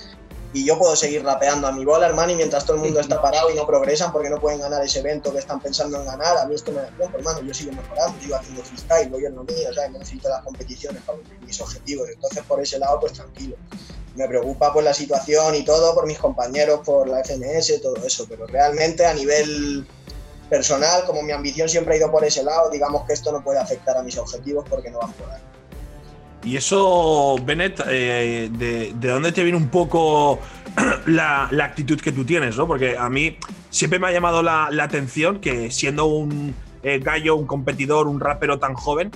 [0.53, 3.21] Y yo puedo seguir rapeando a mi bola, hermano, y mientras todo el mundo está
[3.21, 6.37] parado y no progresan porque no pueden ganar ese evento que están pensando en ganar,
[6.37, 9.35] a mí esto me da tiempo, hermano, yo sigo mejorando, sigo haciendo freestyle, voy en
[9.35, 9.91] lo mío, ¿sabes?
[9.91, 12.09] No necesito las competiciones para cumplir mis objetivos.
[12.09, 13.55] Entonces, por ese lado, pues tranquilo.
[14.15, 18.25] Me preocupa por la situación y todo, por mis compañeros, por la FMS, todo eso,
[18.27, 19.87] pero realmente a nivel
[20.51, 23.57] personal, como mi ambición siempre ha ido por ese lado, digamos que esto no puede
[23.57, 25.41] afectar a mis objetivos porque no van por ahí.
[26.43, 30.39] Y eso, Bennett, eh, de, de dónde te viene un poco
[31.05, 32.67] la, la actitud que tú tienes, ¿no?
[32.67, 33.37] Porque a mí
[33.69, 38.19] siempre me ha llamado la, la atención que siendo un eh, gallo, un competidor, un
[38.19, 39.11] rapero tan joven,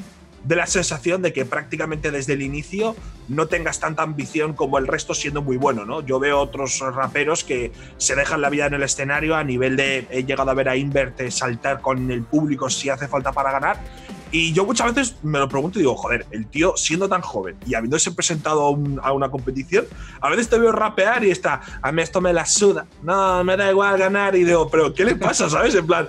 [0.45, 2.95] de la sensación de que prácticamente desde el inicio
[3.27, 6.05] no tengas tanta ambición como el resto siendo muy bueno, ¿no?
[6.05, 10.07] Yo veo otros raperos que se dejan la vida en el escenario a nivel de
[10.11, 13.51] he llegado a ver a Invert eh, saltar con el público si hace falta para
[13.51, 13.79] ganar
[14.31, 17.55] y yo muchas veces me lo pregunto y digo, joder, el tío siendo tan joven
[17.65, 19.85] y habiéndose presentado a, un- a una competición,
[20.19, 23.55] a veces te veo rapear y está, a mí esto me la suda, no, me
[23.55, 25.73] da igual ganar y digo, pero ¿qué le pasa, sabes?
[25.75, 26.07] En plan,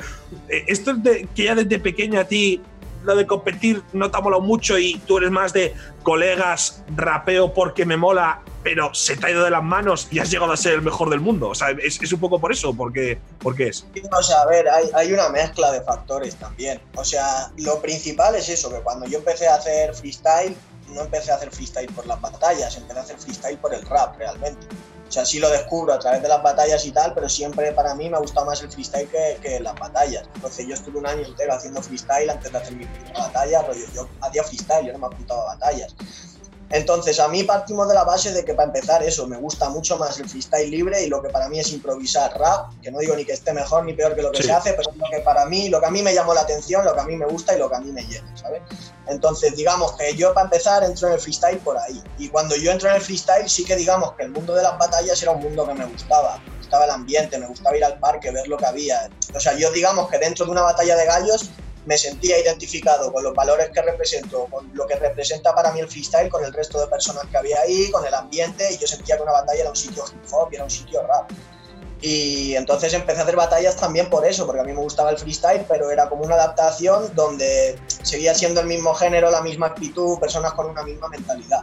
[0.49, 2.61] eh, esto es de, que ya desde pequeño a ti
[3.07, 7.55] lo de competir no te ha molado mucho y tú eres más de colegas, rapeo
[7.55, 10.57] porque me mola, pero se te ha ido de las manos y has llegado a
[10.57, 11.49] ser el mejor del mundo.
[11.49, 13.87] O sea, es, es un poco por eso, porque, porque es.
[14.11, 16.81] O sea, a ver, hay, hay, una mezcla de factores también.
[16.97, 20.57] O sea, lo principal es eso, que cuando yo empecé a hacer freestyle,
[20.89, 24.19] no empecé a hacer freestyle por las batallas, empecé a hacer freestyle por el rap
[24.19, 24.67] realmente.
[25.09, 27.95] O sea, sí lo descubro a través de las batallas y tal, pero siempre para
[27.95, 30.29] mí me ha gustado más el freestyle que, que las batallas.
[30.35, 33.85] Entonces yo estuve un año entero haciendo freestyle antes de hacer mi primera batalla, rollo,
[33.95, 35.95] yo hacía freestyle, yo no me apuntaba a batallas.
[36.71, 39.97] Entonces, a mí partimos de la base de que para empezar eso, me gusta mucho
[39.99, 43.15] más el freestyle libre y lo que para mí es improvisar rap, que no digo
[43.15, 44.49] ni que esté mejor ni peor que lo que Sí.
[44.49, 46.85] se hace, pero lo que para mí, lo que a mí me llamó la atención,
[46.85, 48.63] lo que a mí me gusta y lo que a mí me llena, ¿sabes?
[49.07, 52.03] Entonces, digamos que yo para empezar entro en el freestyle por ahí.
[52.19, 54.77] Y cuando yo entro en el freestyle, sí que digamos que el mundo de las
[54.77, 56.39] batallas era un mundo que me gustaba.
[56.39, 59.09] Me gustaba el ambiente, me gustaba ir al parque, ver lo que había.
[59.33, 61.51] O sea, yo digamos que dentro de una batalla de gallos
[61.87, 65.89] me sentía identificado con los valores que represento, con lo que representa para mí el
[65.89, 69.17] freestyle, con el resto de personas que había ahí, con el ambiente, y yo sentía
[69.17, 71.31] que una batalla era un sitio hip hop era un sitio rap.
[72.03, 75.19] Y entonces empecé a hacer batallas también por eso, porque a mí me gustaba el
[75.19, 80.19] freestyle, pero era como una adaptación donde seguía siendo el mismo género, la misma actitud,
[80.19, 81.63] personas con una misma mentalidad.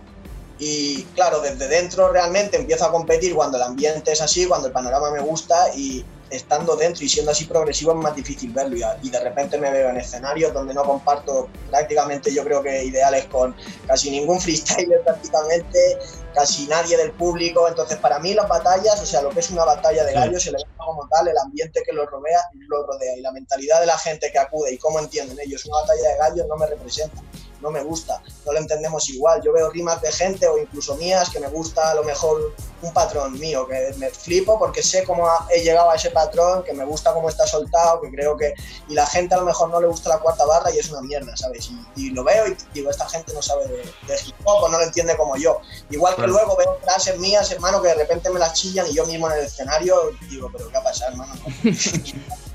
[0.57, 4.73] Y claro, desde dentro realmente empiezo a competir cuando el ambiente es así, cuando el
[4.73, 8.75] panorama me gusta y estando dentro y siendo así progresivo es más difícil verlo.
[9.01, 13.25] Y, de repente me veo en escenarios donde no comparto prácticamente, yo creo que ideales
[13.25, 15.97] con casi ningún freestyler prácticamente,
[16.33, 17.67] casi nadie del público.
[17.67, 20.55] Entonces, para mí las batallas, o sea, lo que es una batalla de gallos, el
[20.55, 23.97] evento como tal, el ambiente que lo rodea, lo rodea y la mentalidad de la
[23.97, 27.21] gente que acude y cómo entienden ellos una batalla de gallos no me representa
[27.63, 29.41] no me gusta, no lo entendemos igual.
[29.41, 32.93] Yo veo rimas de gente o incluso mías que me gusta a lo mejor un
[32.93, 36.83] patrón mío, que me flipo porque sé cómo he llegado a ese patrón, que me
[36.83, 38.53] gusta cómo está soltado, que creo que...
[38.89, 41.01] Y la gente a lo mejor no le gusta la cuarta barra y es una
[41.01, 41.71] mierda, ¿sabes?
[41.95, 44.69] Y, y lo veo y digo, esta gente no sabe de, de hip hop o
[44.69, 45.61] no lo entiende como yo.
[45.89, 49.05] Igual que luego veo frases mías, hermano, que de repente me las chillan y yo
[49.05, 49.95] mismo en el escenario
[50.29, 51.33] digo, pero ¿qué ha pasado, hermano?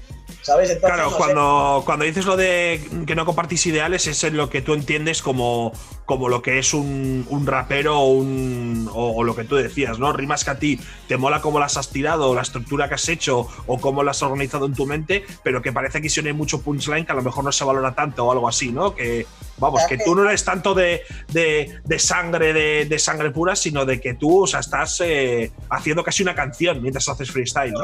[0.49, 0.71] ¿Sabes?
[0.71, 1.17] Entonces, Claro, no sé.
[1.17, 5.23] cuando, cuando dices lo de que no compartís ideales, es en lo que tú entiendes
[5.23, 5.73] como,
[6.09, 9.99] como lo que es un, un rapero o, un, o, o lo que tú decías,
[9.99, 10.11] ¿no?
[10.11, 13.47] Rimas que a ti te mola cómo las has tirado, la estructura que has hecho
[13.67, 17.05] o cómo las has organizado en tu mente, pero que parece que suene mucho punchline
[17.05, 18.95] que a lo mejor no se valora tanto o algo así, ¿no?
[18.95, 19.27] Que,
[19.59, 23.85] vamos, que tú no eres tanto de, de, de sangre, de, de sangre pura, sino
[23.85, 27.83] de que tú, o sea, estás eh, haciendo casi una canción mientras haces freestyle, ¿no?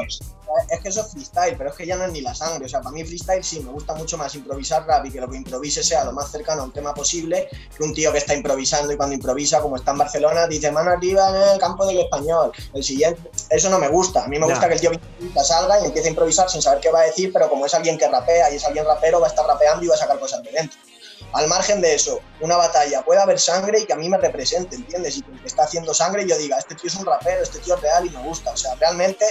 [0.69, 2.65] es que eso es freestyle, pero es que ya no es ni la sangre.
[2.65, 5.29] O sea, para mí freestyle sí, me gusta mucho más improvisar rap y que lo
[5.29, 8.33] que improvise sea lo más cercano a un tema posible que un tío que está
[8.33, 11.99] improvisando y cuando improvisa, como está en Barcelona, dice mano arriba en el campo del
[11.99, 12.51] español.
[12.73, 14.23] El siguiente, eso no me gusta.
[14.23, 14.91] A mí me gusta que el tío
[15.43, 17.97] salga y empiece a improvisar sin saber qué va a decir, pero como es alguien
[17.97, 20.41] que rapea y es alguien rapero, va a estar rapeando y va a sacar cosas
[20.43, 20.79] de dentro.
[21.33, 24.77] Al margen de eso, una batalla puede haber sangre y que a mí me represente,
[24.77, 25.17] ¿entiendes?
[25.17, 27.81] Y que está haciendo sangre yo diga, este tío es un rapero, este tío es
[27.81, 28.51] real y me gusta.
[28.51, 29.25] O sea, realmente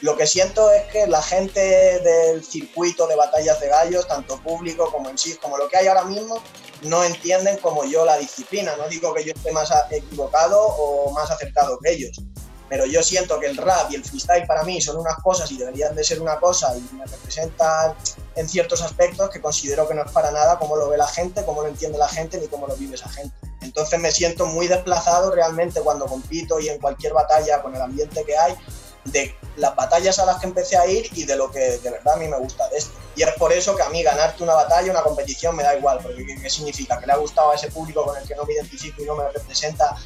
[0.00, 4.90] lo que siento es que la gente del circuito de batallas de gallos, tanto público
[4.90, 6.40] como en sí, como lo que hay ahora mismo,
[6.82, 8.76] no entienden como yo la disciplina.
[8.76, 12.20] No digo que yo esté más equivocado o más acertado que ellos,
[12.68, 15.58] pero yo siento que el rap y el freestyle para mí son unas cosas y
[15.58, 17.94] deberían de ser una cosa y me representan
[18.36, 21.44] en ciertos aspectos que considero que no es para nada como lo ve la gente,
[21.44, 23.34] cómo lo entiende la gente ni cómo lo vive esa gente.
[23.60, 28.24] Entonces me siento muy desplazado realmente cuando compito y en cualquier batalla con el ambiente
[28.24, 28.56] que hay
[29.04, 32.14] de las batallas a las que empecé a ir y de lo que de verdad
[32.14, 32.92] a mí me gusta de esto.
[33.16, 35.98] Y es por eso que a mí ganarte una batalla, una competición me da igual,
[36.02, 36.98] porque ¿qué, significa?
[36.98, 39.16] Que le ha gustado a ese público con el que no me identifico y no
[39.16, 39.96] me representa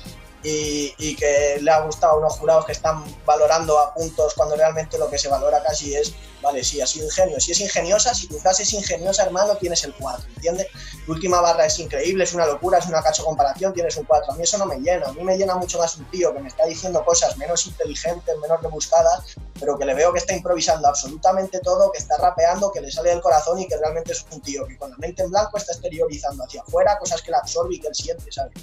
[0.45, 4.99] y, que le ha gustado a unos jurados que están valorando a puntos cuando realmente
[4.99, 7.41] lo que se valora casi es, vale, sí, ha sido ingenio.
[7.41, 10.67] Si es ingeniosa, si tu frase es ingeniosa, hermano, tienes el 4, ¿entiendes?
[11.07, 14.33] Tu última barra es increíble, es una locura, es una cacho comparación, tienes un 4.
[14.33, 16.40] A mí eso no me llena, a mí me llena mucho más un tío que
[16.40, 20.88] me está diciendo cosas menos inteligentes, menos rebuscadas, pero que le veo que está improvisando
[20.88, 24.40] absolutamente todo, que está rapeando, que le sale del corazón y que realmente es un
[24.40, 27.75] tío que con la mente en blanco está exteriorizando hacia afuera cosas que le absorbe
[27.75, 28.55] y que él siente, ¿sabes?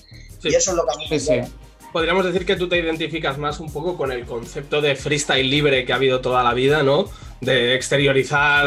[0.43, 1.49] Y eso es lo que a mí me llena.
[1.93, 5.85] Podríamos decir que tú te identificas más un poco con el concepto de freestyle libre
[5.85, 7.05] que ha habido toda la vida, ¿no?
[7.41, 8.65] De exteriorizar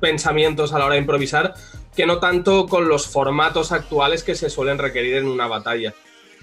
[0.00, 1.54] pensamientos a la hora de improvisar,
[1.96, 5.94] que no tanto con los formatos actuales que se suelen requerir en una batalla.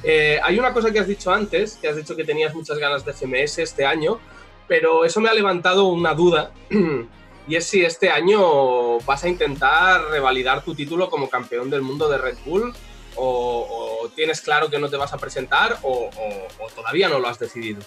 [0.03, 3.05] Eh, hay una cosa que has dicho antes, que has dicho que tenías muchas ganas
[3.05, 4.19] de CMS este año,
[4.67, 6.51] pero eso me ha levantado una duda,
[7.47, 12.09] y es si este año vas a intentar revalidar tu título como campeón del mundo
[12.09, 12.73] de Red Bull
[13.15, 17.27] o, tienes claro que no te vas a presentar o, o- o todavía no lo
[17.27, 17.81] has decidido.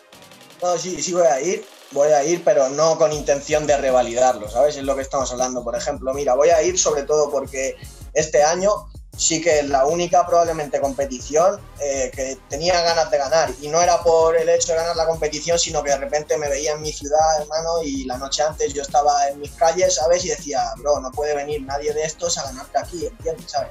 [0.63, 4.49] No, sí, sí voy a ir, voy a ir, pero no con intención de revalidarlo,
[4.51, 4.77] ¿sabes?
[4.77, 5.63] Es lo que estamos hablando.
[5.65, 7.77] Por ejemplo, mira, voy a ir sobre todo porque
[8.13, 13.51] este año sí que es la única probablemente competición eh, que tenía ganas de ganar.
[13.61, 16.49] Y no era por el hecho de ganar la competición, sino que de repente me
[16.49, 20.25] veía en mi ciudad, hermano, y la noche antes yo estaba en mis calles, ¿sabes?
[20.25, 23.51] Y decía, bro, no puede venir nadie de estos a ganarte aquí, ¿entiendes?
[23.51, 23.71] ¿Sabes?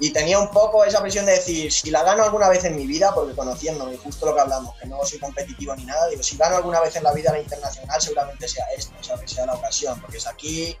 [0.00, 2.86] Y tenía un poco esa presión de decir, si la gano alguna vez en mi
[2.86, 6.36] vida, porque conociéndome, justo lo que hablamos, que no soy competitivo ni nada, digo, si
[6.36, 9.30] gano alguna vez en la vida la internacional, seguramente sea esta, ¿sabes?
[9.30, 10.76] Sea la ocasión, porque es aquí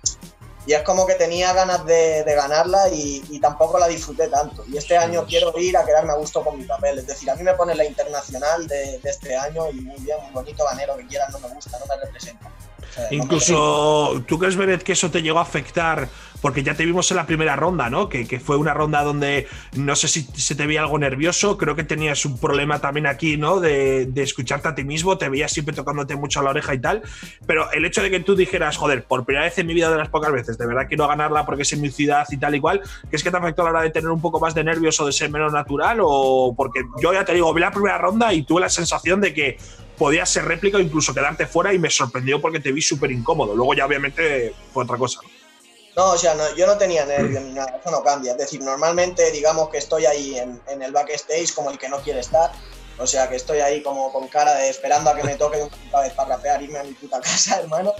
[0.66, 4.64] y es como que tenía ganas de, ganarla y, tampoco la disfruté tanto.
[4.68, 6.98] Y este año quiero ir a quedarme a gusto con mi papel.
[6.98, 10.32] Es decir, a mí me pone la internacional de, este año y muy bien, muy
[10.32, 12.52] bonito ganero que quieras, no me gusta, no me representa.
[13.10, 16.08] Incluso, ¿tú crees, Beret, que eso te llegó a afectar
[16.40, 18.08] porque ya te vimos en la primera ronda, ¿no?
[18.08, 21.84] Que, fue una ronda donde no sé si se te veía algo nervioso, creo que
[21.84, 23.60] tenías un problema también aquí, ¿no?
[23.60, 27.02] De, escucharte a ti mismo, te veías siempre tocándote mucho a la oreja y tal,
[27.46, 29.96] pero el hecho de que tú dijeras, joder, por primera vez en mi vida de
[29.96, 32.80] las pocas veces, de verdad quiero ganarla porque es en mi ciudad y tal igual,
[33.08, 35.00] ¿qué es que te afectó a la hora de tener un poco más de nervios
[35.00, 35.98] o de ser menos natural?
[36.02, 39.34] O porque yo ya te digo, vi la primera ronda y tuve la sensación de
[39.34, 39.58] que
[40.00, 43.54] podía ser réplica o incluso quedarte fuera y me sorprendió porque te vi súper incómodo.
[43.54, 45.20] Luego ya obviamente fue otra cosa.
[45.94, 48.32] No, o sea, yo no tenía nervios ni nada, eso no cambia.
[48.32, 52.20] Es decir, normalmente digamos que estoy ahí en, el backstage como el que no quiere
[52.20, 52.50] estar.
[52.96, 55.58] O sea, que estoy ahí como con cara de esperando a que me toque
[55.90, 57.92] una vez para rapear, irme a mi puta casa, hermano.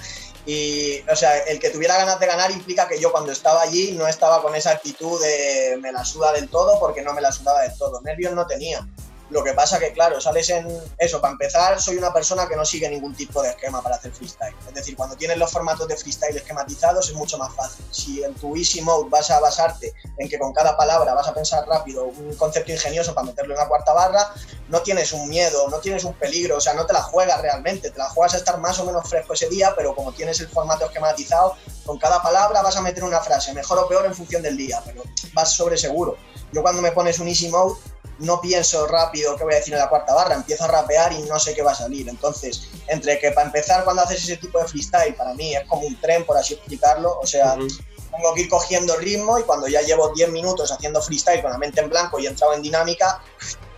[0.46, 3.92] Y, o sea, el que tuviera ganas de ganar implica que yo cuando estaba allí
[3.92, 7.30] no estaba con esa actitud de me la suda del todo porque no me la
[7.30, 8.00] sudaba del todo.
[8.00, 8.88] Nervios no tenía.
[9.30, 10.66] Lo que pasa que, claro, sales en
[10.98, 11.20] eso.
[11.20, 14.54] Para empezar, soy una persona que no sigue ningún tipo de esquema para hacer freestyle.
[14.66, 17.84] Es decir, cuando tienes los formatos de freestyle esquematizados es mucho más fácil.
[17.90, 21.34] Si en tu easy mode vas a basarte en que con cada palabra vas a
[21.34, 24.34] pensar rápido un concepto ingenioso para meterlo en la cuarta barra,
[24.68, 27.90] no tienes un miedo, no tienes un peligro, o sea, no te la juegas realmente.
[27.90, 30.48] Te la juegas a estar más o menos fresco ese día, pero como tienes el
[30.48, 34.42] formato esquematizado, con cada palabra vas a meter una frase, mejor o peor en función
[34.42, 35.02] del día, pero
[35.34, 36.16] vas sobre seguro.
[36.52, 37.76] Yo cuando me pones un easy mode,
[38.20, 41.22] no pienso rápido qué voy a decir en la cuarta barra, empiezo a rapear y
[41.22, 42.08] no sé qué va a salir.
[42.08, 45.86] Entonces, entre que para empezar cuando haces ese tipo de freestyle, para mí es como
[45.86, 49.80] un tren, por así explicarlo, o sea, tengo que ir cogiendo ritmo y cuando ya
[49.82, 53.22] llevo 10 minutos haciendo freestyle con la mente en blanco y he entrado en dinámica,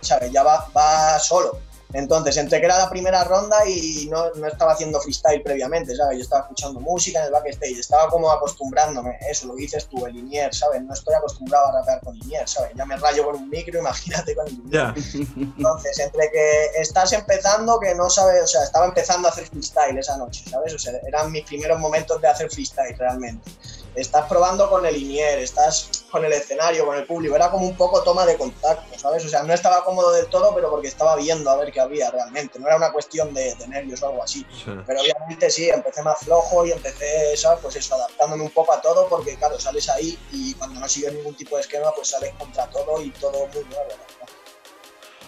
[0.01, 0.31] ¿sabes?
[0.31, 1.59] Ya va, va solo.
[1.93, 6.17] Entonces, entre que era la primera ronda y no, no, estaba haciendo freestyle previamente, ¿sabes?
[6.17, 10.13] Yo estaba escuchando música en el backstage, estaba como acostumbrándome, eso, lo dices tú, el
[10.13, 10.81] Linier, ¿sabes?
[10.81, 12.71] No estoy acostumbrado a rapear con Linier, ¿sabes?
[12.75, 14.93] Ya me rayo con un micro, imagínate con el Linier.
[15.37, 19.97] Entonces, entre que estás empezando, que no sabes, o sea, estaba empezando a hacer freestyle
[19.97, 20.73] esa noche, ¿sabes?
[20.73, 23.51] O sea, eran mis primeros momentos de hacer freestyle realmente
[23.95, 27.75] estás probando con el INIER, estás con el escenario, con el público, era como un
[27.75, 29.25] poco toma de contacto, ¿sabes?
[29.25, 32.09] O sea, no estaba cómodo del todo, pero porque estaba viendo a ver qué había
[32.11, 34.45] realmente, no era una cuestión de, nervios o algo así.
[34.85, 37.59] Pero obviamente sí, empecé más flojo y empecé, ¿sabes?
[37.61, 41.13] Pues eso, adaptándome un poco a todo, porque claro, sales ahí y cuando no sigues
[41.13, 43.89] ningún tipo de esquema, pues sales contra todo y todo muy nuevo,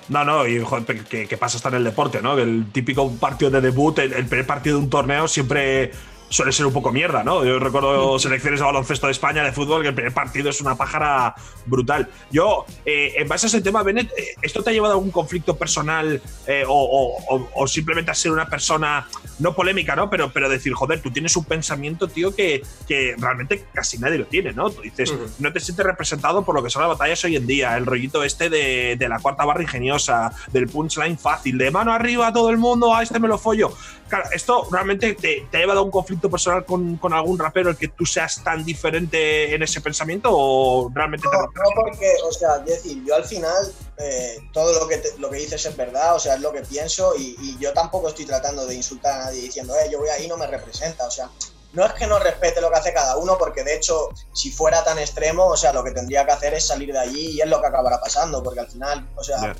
[0.10, 2.38] No, no, y joder, ¿qué, pasa hasta en el deporte, ¿no?
[2.38, 5.91] El típico partido de debut, el primer partido de un torneo siempre
[6.29, 7.45] suele ser un poco mierda, ¿no?
[7.45, 10.75] Yo recuerdo selecciones de baloncesto de España, de fútbol, que el primer partido es una
[10.75, 11.35] pájara
[11.65, 12.09] brutal.
[12.31, 15.11] Yo, eh, en base a ese tema, Bennett, eh, ¿esto te ha llevado a algún
[15.11, 19.07] conflicto personal eh, o, simplemente a ser una persona,
[19.39, 20.09] no polémica, ¿no?
[20.09, 24.25] Pero, pero decir, joder, tú tienes un pensamiento, tío, que, que realmente casi nadie lo
[24.25, 24.69] tiene, ¿no?
[24.69, 27.77] Tú dices, no te sientes representado por lo que son las batallas hoy en día,
[27.77, 32.27] el rollito este de, de la cuarta barra ingeniosa, del punchline fácil, de mano arriba
[32.27, 33.73] a todo el mundo, a este me lo follo.
[34.08, 37.72] Claro, esto realmente te, te ha llevado a un conflicto personal con, con, algún rapero
[37.72, 42.13] el que tú seas tan diferente en ese pensamiento o realmente no, te No, porque,
[42.24, 46.15] o sea, decir, yo al final eh, todo lo que, lo que dices es verdad,
[46.15, 49.26] o sea, es lo que pienso y, y, yo tampoco estoy tratando de insultar a
[49.26, 51.32] nadie diciendo, eh, yo voy ahí no me representa, o sea,
[51.74, 54.84] no es que no respete lo que hace cada uno, porque de hecho, si fuera
[54.84, 57.48] tan extremo, o sea, lo que tendría que hacer es salir de allí y es
[57.48, 59.56] lo que acabará pasando, porque al final, o sea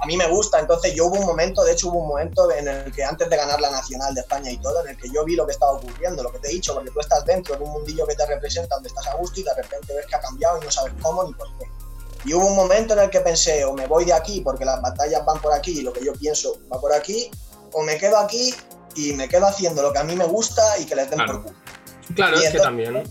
[0.00, 0.60] a mí me gusta.
[0.60, 3.36] Entonces yo hubo un momento, de hecho hubo un momento en el que antes de
[3.36, 5.72] ganar la Nacional de España y todo, en el que yo vi lo que estaba
[5.72, 8.26] ocurriendo, lo que te he dicho, porque tú estás dentro de un mundillo que te
[8.26, 10.92] representa, donde estás a gusto y de repente ves que ha cambiado y no sabes
[11.02, 11.66] cómo ni por qué.
[12.24, 14.80] Y hubo un momento en el que pensé, o me voy de aquí porque las
[14.82, 17.30] batallas van por aquí y lo que yo pienso va por aquí,
[17.72, 18.54] o me quedo aquí
[18.94, 21.42] y me quedo haciendo lo que a mí me gusta y que les den por
[21.42, 21.56] culo.
[22.14, 23.02] Claro, es que también.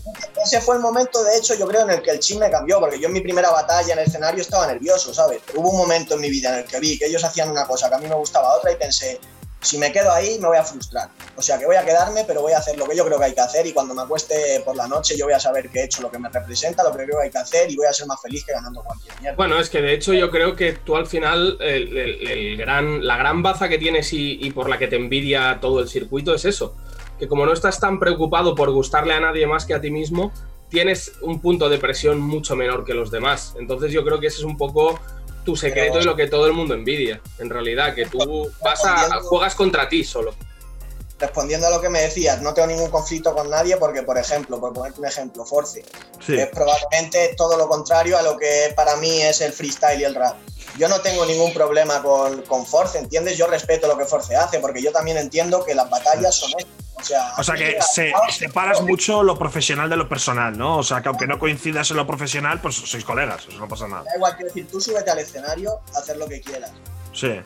[0.44, 2.80] Ese fue el momento, de hecho, yo creo, en el que el chip me cambió,
[2.80, 5.40] porque yo en mi primera batalla en el escenario estaba nervioso, ¿sabes?
[5.54, 7.88] hubo un momento en mi vida en el que vi que ellos hacían una cosa
[7.88, 9.20] que a mí me gustaba otra y pensé,
[9.60, 11.08] si me quedo ahí me voy a frustrar.
[11.36, 13.24] O sea que voy a quedarme, pero voy a hacer lo que yo creo que
[13.26, 15.80] hay que hacer y cuando me acueste por la noche yo voy a saber que
[15.80, 17.86] he hecho lo que me representa, lo que creo que hay que hacer y voy
[17.86, 19.36] a ser más feliz que ganando cualquier mierda.
[19.36, 23.42] Bueno, es que de hecho yo creo que tú al final el, gran, la gran
[23.42, 26.76] baza que tienes y, y por la que te envidia todo el circuito es eso
[27.18, 30.32] que como no estás tan preocupado por gustarle a nadie más que a ti mismo,
[30.68, 33.54] tienes un punto de presión mucho menor que los demás.
[33.58, 35.00] Entonces yo creo que ese es un poco
[35.44, 39.20] tu secreto y lo que todo el mundo envidia, en realidad, que tú vas a,
[39.22, 40.34] juegas contra ti solo.
[41.18, 44.60] Respondiendo a lo que me decías, no tengo ningún conflicto con nadie porque, por ejemplo,
[44.60, 45.84] por ponerte un ejemplo, Force,
[46.24, 46.38] Sí.
[46.38, 50.14] es probablemente todo lo contrario a lo que para mí es el freestyle y el
[50.14, 50.36] rap.
[50.78, 53.36] Yo no tengo ningún problema con, con Force, ¿entiendes?
[53.36, 56.70] Yo respeto lo que Force hace porque yo también entiendo que las batallas son esto.
[57.00, 60.78] O sea, O sea que se, separas mucho lo profesional de lo personal, ¿no?
[60.78, 63.86] O sea que aunque no coincidas en lo profesional, pues sois colegas, eso no pasa
[63.86, 64.02] nada.
[64.04, 66.72] Da igual, quiero decir, tú súbete al escenario hacer lo que quieras.
[67.12, 67.40] Sí.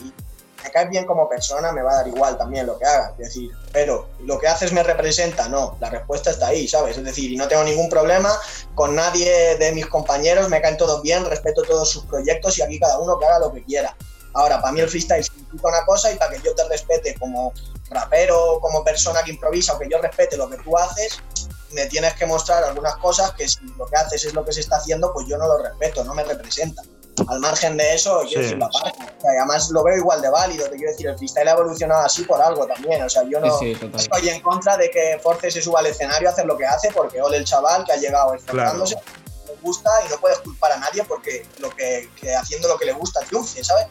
[0.63, 3.13] Me caes bien como persona, me va a dar igual también lo que hagas.
[3.13, 5.77] Es decir, pero lo que haces me representa, no.
[5.81, 6.97] La respuesta está ahí, ¿sabes?
[6.97, 8.31] Es decir, y no tengo ningún problema
[8.75, 12.79] con nadie de mis compañeros, me caen todos bien, respeto todos sus proyectos y aquí
[12.79, 13.97] cada uno que haga lo que quiera.
[14.35, 17.53] Ahora, para mí el freestyle significa una cosa y para que yo te respete como
[17.91, 21.21] rapero, como persona que improvisa o que yo respete lo que tú haces,
[21.73, 24.61] me tienes que mostrar algunas cosas que si lo que haces es lo que se
[24.61, 26.83] está haciendo, pues yo no lo respeto, no me representa.
[27.29, 28.45] Al margen de eso, quiero Sí.
[28.45, 28.99] decir, la parte.
[29.03, 31.53] O sea, y además lo veo igual de válido, te quiero decir, el freestyle ha
[31.53, 33.03] evolucionado así por algo también.
[33.03, 35.87] O sea, yo no Sí, sí, estoy en contra de que Force se suba al
[35.87, 38.97] escenario a hacer lo que hace, porque ole el chaval que ha llegado esforzándose,
[39.47, 42.87] le gusta y no puedes culpar a nadie porque lo que, que haciendo lo que
[42.87, 43.87] le gusta triunfe, ¿sabes?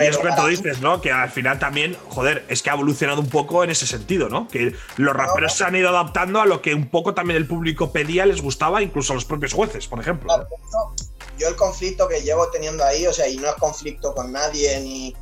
[0.00, 1.00] Y es lo que tú dices, ¿no?
[1.00, 4.46] Que al final también, joder, es que ha evolucionado un poco en ese sentido, ¿no?
[4.46, 7.92] Que los raperos se han ido adaptando a lo que un poco también el público
[7.92, 10.28] pedía, les gustaba, incluso a los propios jueces, por ejemplo.
[10.28, 10.94] Claro, eso,
[11.38, 14.80] yo el conflicto que llevo teniendo ahí, o sea, y no es conflicto con nadie,
[14.80, 15.16] ni,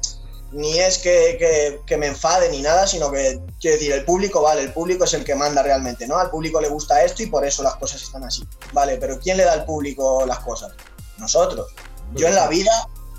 [0.52, 4.42] ni es que, que- que me enfade ni nada, sino que, quiero decir, el público,
[4.42, 6.18] vale, el público es el que manda realmente, ¿no?
[6.18, 8.44] Al público le gusta esto y por eso las cosas están así.
[8.72, 10.72] Vale, pero ¿quién le da al público las cosas?
[11.18, 11.68] Nosotros.
[12.14, 12.70] Yo en la vida,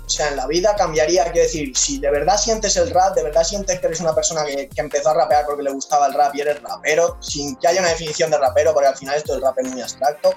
[0.06, 3.22] o sea, en la vida cambiaría, quiero decir, si de verdad sientes el rap, de
[3.22, 6.14] verdad sientes que eres una persona que, que empezó a rapear porque le gustaba el
[6.14, 9.34] rap y eres rapero, sin que haya una definición de rapero, porque al final esto
[9.34, 10.32] del rap es muy abstracto,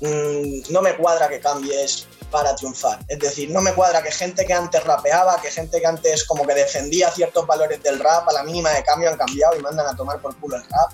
[0.00, 3.00] mm, no me cuadra que cambies para triunfar.
[3.08, 6.46] Es decir, no me cuadra que gente que antes rapeaba, que gente que antes como
[6.46, 9.86] que defendía ciertos valores del rap, a la mínima de cambio han cambiado y mandan
[9.86, 10.92] a tomar por culo el rap.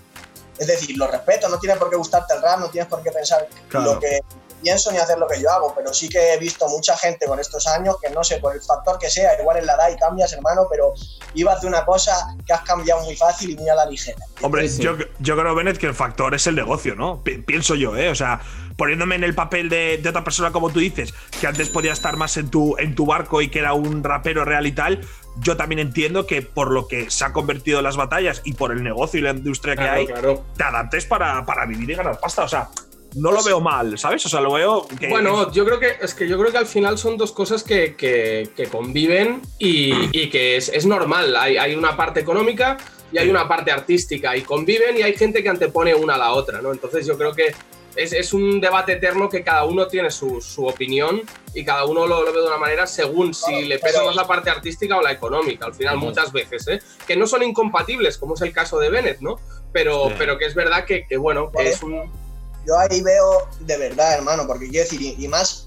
[0.58, 3.10] Es decir, lo respeto, no tienes por qué gustarte el rap, no tienes por qué
[3.12, 3.94] pensar Claro.
[3.94, 4.20] lo que
[4.62, 7.38] pienso ni hacer lo que yo hago, pero sí que he visto mucha gente con
[7.38, 9.96] estos años que no sé, por el factor que sea, igual en la edad y
[9.96, 10.92] cambias, hermano, pero
[11.34, 12.12] ibas de una cosa
[12.46, 14.18] que has cambiado muy fácil y muy a la ligera.
[14.42, 14.82] Hombre, Sí.
[14.82, 17.22] Yo, yo creo, Bennett, que el factor es el negocio, ¿no?
[17.22, 18.08] Pi- pienso yo, ¿eh?
[18.10, 18.40] O sea,
[18.76, 22.16] poniéndome en el papel de, de otra persona como tú dices, que antes podía estar
[22.16, 25.00] más en tu, en tu barco y que era un rapero real y tal,
[25.40, 28.82] yo también entiendo que por lo que se han convertido las batallas y por el
[28.82, 30.44] negocio y la industria que Claro, hay, claro.
[30.56, 32.44] te adaptes para, para vivir y ganar pasta.
[32.44, 32.68] O sea,
[33.16, 34.24] no lo veo mal, ¿sabes?
[34.26, 35.08] O sea, lo veo que.
[35.08, 37.96] Bueno, yo creo que es que yo creo que al final son dos cosas que,
[37.96, 41.34] que- que conviven y, y que es, es normal.
[41.36, 42.76] Hay, hay una parte económica
[43.12, 46.32] y hay una parte artística y conviven y hay gente que antepone una a la
[46.32, 46.72] otra, ¿no?
[46.72, 47.54] Entonces yo creo que
[47.94, 51.22] es, es un debate eterno que cada uno tiene su, su opinión
[51.54, 54.26] y cada uno lo, lo ve de una manera según si le pesa más la
[54.26, 55.64] parte artística o la económica.
[55.64, 56.78] Al final, muchas veces, ¿eh?
[57.06, 59.36] Que no son incompatibles, como es el caso de Bennett, ¿no?
[59.72, 60.14] Pero, Sí.
[60.18, 61.70] pero que es verdad que, que, bueno, que Vale.
[61.70, 62.25] es un.
[62.66, 65.66] Yo ahí veo de verdad, hermano, porque quiero decir, y, y más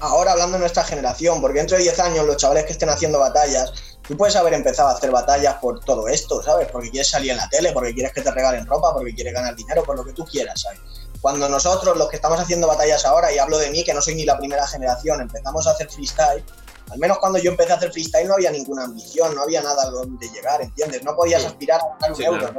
[0.00, 3.18] ahora hablando de nuestra generación, porque dentro de 10 años los chavales que estén haciendo
[3.18, 3.72] batallas,
[4.06, 6.68] tú puedes haber empezado a hacer batallas por todo esto, ¿sabes?
[6.70, 9.54] Porque quieres salir en la tele, porque quieres que te regalen ropa, porque quieres ganar
[9.56, 10.78] dinero, por lo que tú quieras, ¿sabes?
[11.20, 14.14] Cuando nosotros, los que estamos haciendo batallas ahora, y hablo de mí, que no soy
[14.14, 16.44] ni la primera generación, empezamos a hacer freestyle,
[16.90, 19.82] al menos cuando yo empecé a hacer freestyle no había ninguna ambición, no había nada
[19.82, 21.02] a donde llegar, ¿entiendes?
[21.02, 21.48] No podías Sí.
[21.48, 22.54] aspirar a ganar un Sí, euro, claro.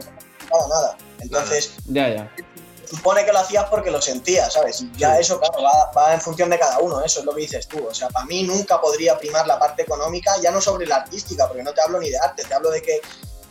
[0.52, 0.98] no nada.
[1.20, 2.32] Entonces, Ya, ya.
[2.90, 4.82] Supone que lo hacías porque lo sentías, ¿sabes?
[4.82, 7.42] Y ya eso, claro, va, va en función de cada uno, eso es lo que
[7.42, 7.86] dices tú.
[7.88, 11.48] O sea, para mí nunca podría primar la parte económica, ya no sobre la artística,
[11.48, 13.02] porque no te hablo ni de arte, te hablo de que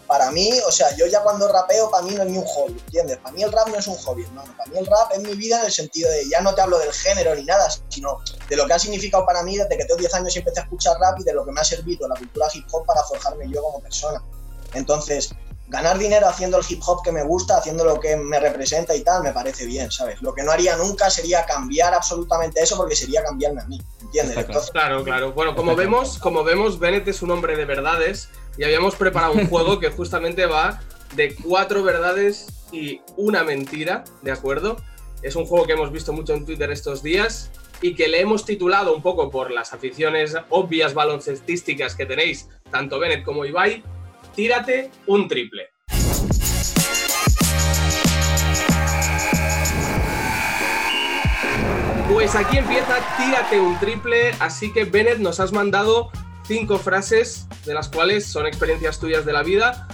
[0.08, 2.80] para mí, o sea, yo ya cuando rapeo, para mí no es ni un hobby,
[2.86, 3.18] ¿entiendes?
[3.18, 4.54] Para mí el rap no es un hobby, hermano.
[4.56, 6.78] Para mí el rap es mi vida en el sentido de, ya no te hablo
[6.78, 9.96] del género ni nada, sino de lo que ha significado para mí desde que tengo
[9.96, 12.16] 10 años y empecé a escuchar rap y de lo que me ha servido la
[12.16, 14.24] cultura hip hop para forjarme yo como persona.
[14.72, 15.30] Entonces,
[15.68, 19.02] ganar dinero haciendo el hip hop que me gusta, haciendo lo que me representa y
[19.02, 20.20] tal, me parece bien, ¿sabes?
[20.22, 24.34] Lo que no haría nunca sería cambiar absolutamente eso porque sería cambiarme a mí, ¿entiendes?
[24.34, 24.48] Claro.
[24.48, 25.32] Entonces, Claro, claro.
[25.32, 29.46] Bueno, como vemos, como vemos, Bennett es un hombre de verdades y habíamos preparado un
[29.48, 30.80] juego que justamente va
[31.14, 34.76] de cuatro verdades y una mentira, ¿de acuerdo?
[35.22, 37.50] Es un juego que hemos visto mucho en Twitter estos días
[37.80, 42.98] y que le hemos titulado un poco por las aficiones obvias baloncestísticas que tenéis, tanto
[42.98, 43.82] Bennett como Ibai,
[44.38, 45.68] tírate un triple.
[52.08, 56.12] Pues aquí empieza Tírate un triple, así que Bennett nos has mandado
[56.46, 59.88] cinco frases, de las cuales son experiencias tuyas de la vida.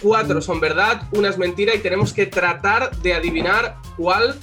[0.00, 4.34] Cuatro son verdad, una es mentira y tenemos que tratar de adivinar cuál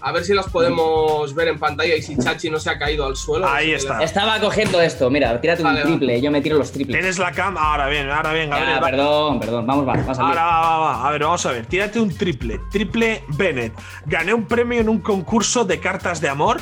[0.00, 3.06] A ver si las podemos ver en pantalla y si Chachi no se ha caído
[3.06, 3.48] al suelo.
[3.48, 4.02] Ahí No sé está.
[4.02, 6.98] Estaba cogiendo esto, mira, tírate Vale, un triple, yo me tiro los triples.
[6.98, 7.56] Tienes la cam.
[7.56, 8.80] Ahora bien, ahora bien, Gabriel.
[8.80, 11.08] Perdón, perdón, vamos, va, vamos a Ahora va, va, va.
[11.08, 11.66] A ver, vamos a ver.
[11.66, 12.60] Tírate un triple.
[12.70, 13.72] Triple Bennett.
[14.04, 16.60] Gané un premio en un concurso de cartas de amor.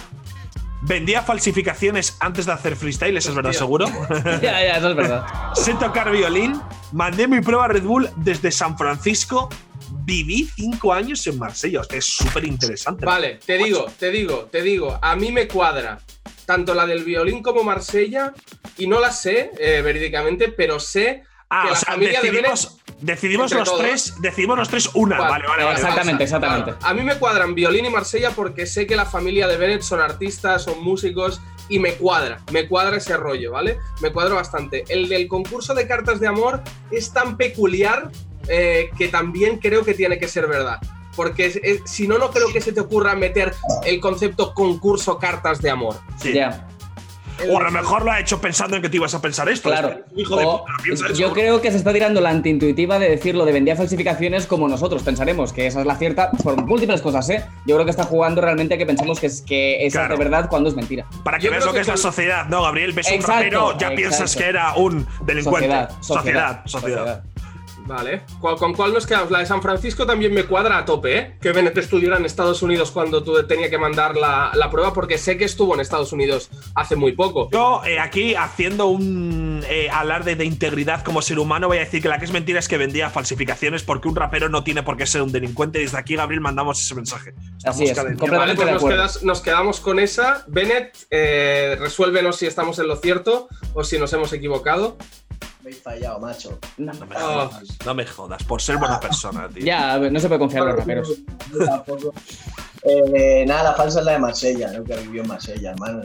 [0.86, 3.86] Vendía falsificaciones antes de hacer freestyle, eso es verdad, seguro.
[4.42, 5.24] ya, ya, eso es verdad.
[5.54, 6.60] sé tocar violín.
[6.92, 9.48] Mandé mi prueba a Red Bull desde San Francisco.
[10.04, 11.80] Viví cinco años en Marsella.
[11.80, 13.04] Hostia, es súper interesante.
[13.06, 15.98] Vale, te digo, te digo, te digo, a mí me cuadra
[16.46, 18.34] tanto la del violín como Marsella,
[18.76, 22.30] y no la sé eh, verídicamente, pero sé Ah, que o la sea, familia de
[22.30, 23.80] decidimos, decidimos entre los todos.
[23.82, 24.14] tres.
[24.20, 25.16] Decidimos los tres una.
[25.18, 25.30] Cuadra.
[25.34, 25.76] Vale, vale, vale.
[25.76, 26.70] Exactamente, exactamente.
[26.72, 26.86] claro.
[26.86, 30.00] A mí me cuadran violín y Marsella porque sé que la familia de Bennett son
[30.00, 33.78] artistas, son músicos y me cuadra, me cuadra ese rollo, ¿vale?
[34.00, 34.84] Me cuadra bastante.
[34.88, 38.10] El del concurso de cartas de amor es tan peculiar
[38.48, 40.78] eh, que también creo que tiene que ser verdad.
[41.16, 43.54] Porque es- es- si no, no creo que se te ocurra meter
[43.86, 45.96] el concepto concurso cartas de amor.
[46.20, 46.32] Sí.
[46.32, 46.66] Ya,
[47.52, 49.68] O a lo mejor lo ha hecho pensando en que tú ibas a pensar esto.
[49.68, 49.88] claro.
[49.88, 53.44] Es que, Hijo de puta, yo creo que se está tirando la antiintuitiva de decirlo
[53.44, 57.44] de vendía falsificaciones como nosotros pensaremos que esa es la cierta por múltiples cosas, ¿eh?
[57.66, 60.14] Yo creo que está jugando realmente a que pensemos que es, que esa Claro.
[60.14, 61.06] es de verdad cuando es mentira.
[61.24, 62.92] Para que Yo veas lo que, que es la sociedad, ¿no, Gabriel?
[62.92, 63.96] Ves un Exacto, rapero, ya exacto.
[63.96, 65.68] piensas que era un delincuente.
[65.68, 67.24] Sociedad, sociedad, sociedad.
[67.86, 68.22] Vale.
[68.40, 69.30] ¿Cuál- ¿Con cuál nos quedamos?
[69.30, 71.36] La de San Francisco también me cuadra a tope, ¿eh?
[71.40, 75.18] Que Bennett estuviera en Estados Unidos cuando tú tenía que mandar la, la prueba, porque
[75.18, 77.50] sé que estuvo en Estados Unidos hace muy poco.
[77.52, 82.00] Yo eh, aquí, haciendo un eh, alarde de integridad como ser humano, voy a decir
[82.00, 84.96] que la que es mentira es que vendía falsificaciones porque un rapero no tiene por
[84.96, 85.78] qué ser un delincuente.
[85.80, 87.34] Desde aquí, Gabriel, mandamos ese mensaje.
[87.58, 87.96] Estamos Así es.
[87.96, 90.44] Vale, pues quedas- nos quedamos con esa.
[90.46, 94.96] Bennett, eh, resuélvenos si estamos en lo cierto o si nos hemos equivocado.
[95.64, 96.58] Me he fallado, macho.
[96.76, 96.92] No.
[96.92, 97.48] No me Ah.
[97.50, 99.64] jodas, no me jodas, por ser buena persona, tío.
[99.64, 101.08] Ya, no se puede confiar en los raperos.
[101.52, 102.12] Yo tampoco.
[102.86, 104.84] Eh, nada, la falsa es la de Marsella, ¿no?
[104.84, 106.02] Que vivió en Marsella, hermano.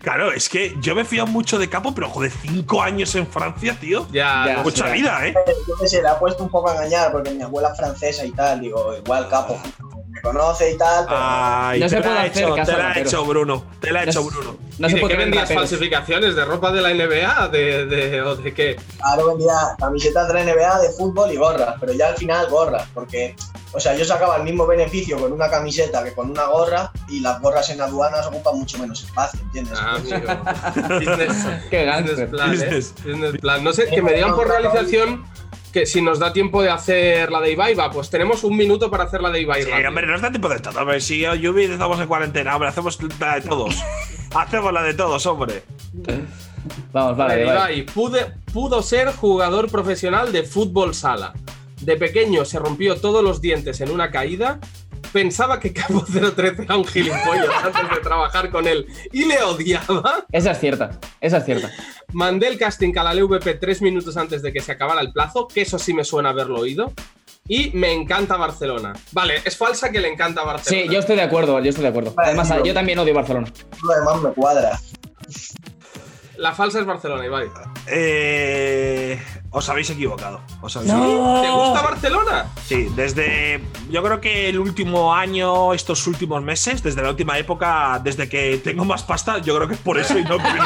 [0.00, 3.76] Claro, es que yo me fío mucho de capo, pero joder, cinco años en Francia,
[3.78, 4.06] tío.
[4.12, 4.62] Ya, Ya.
[4.62, 5.34] Mucha vida, ¿eh?
[5.68, 8.24] Yo qué sé, le ha puesto un poco a engañar porque mi abuela es francesa
[8.24, 8.60] y tal.
[8.60, 9.60] Digo, igual capo
[10.08, 11.18] me conoce y tal, pero.
[11.20, 13.64] Ay, No te se la puede ha hacer hecho, caso te la ha hecho Bruno.
[13.80, 14.56] Te la ha No hecho Bruno.
[14.78, 15.62] No ¿Y se de qué vendías raperos.
[15.62, 16.34] falsificaciones?
[16.36, 17.48] ¿De ropa de la NBA?
[17.48, 18.76] ¿De, de- o de qué?
[19.02, 22.86] Ahora vendía camisetas de la NBA de fútbol y gorras, pero ya al final gorras,
[22.94, 23.36] porque,
[23.72, 27.20] o sea, yo sacaba el mismo beneficio con una camiseta que con una gorra y
[27.20, 29.78] las gorras en aduanas ocupan mucho menos espacio, ¿entiendes?
[29.80, 30.18] Ah, amigo.
[30.98, 32.56] Business, Qué business plan, ¿eh?
[32.56, 32.94] Business.
[33.04, 33.64] Business plan.
[33.64, 35.24] No sé, que me digan por realización
[35.72, 38.90] que si nos da tiempo de hacer la de Ibai, va, pues tenemos un minuto
[38.90, 39.62] para hacer la de Ibai.
[39.62, 39.88] Sí, rápido.
[39.88, 40.78] hombre, nos da tiempo de todo.
[40.80, 43.74] Hombre, si yo y estamos en cuarentena, hombre, hacemos la de todos.
[44.34, 45.62] hacemos la de todos, hombre.
[46.92, 47.42] Vamos, Vale.
[47.42, 51.32] Ibai, pude- pudo ser jugador profesional de fútbol sala.
[51.82, 54.58] De pequeño se rompió todos los dientes en una caída.
[55.12, 56.04] Pensaba que Capo
[56.36, 60.24] 013 era un gilipollas antes de trabajar con él y le odiaba.
[60.32, 61.70] Esa es cierta, esa es cierta.
[62.12, 65.48] Mandé el casting a la LVP tres minutos antes de que se acabara el plazo,
[65.48, 66.92] que eso sí me suena haberlo oído.
[67.48, 68.92] Y me encanta Barcelona.
[69.10, 70.84] Vale, es falsa que le encanta Barcelona.
[70.84, 72.14] Sí, yo estoy de acuerdo, yo estoy de acuerdo.
[72.16, 73.52] Además, yo también odio Barcelona.
[73.82, 74.80] Lo demás me cuadra.
[76.42, 77.48] La falsa es Barcelona, Ibai.
[77.86, 79.16] Eh,
[79.52, 80.40] os habéis equivocado.
[80.60, 81.70] Os habéis ¿Te ¡No!
[81.70, 82.46] gusta Barcelona?
[82.66, 83.60] Sí, desde.
[83.88, 88.58] Yo creo que el último año, estos últimos meses, desde la última época, desde que
[88.58, 90.58] tengo más pasta, yo creo que es por eso y no porque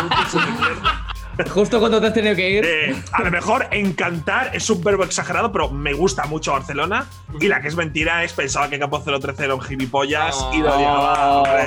[1.50, 2.64] Justo cuando te has tenido que ir.
[2.66, 7.06] Eh, a lo mejor encantar es un verbo exagerado, pero me gusta mucho Barcelona.
[7.40, 10.70] Y la que es mentira es pensaba que Capo 013 era un gilipollas y lo
[10.72, 10.76] Oh.
[10.76, 11.38] odiaba.
[11.42, 11.66] hombre.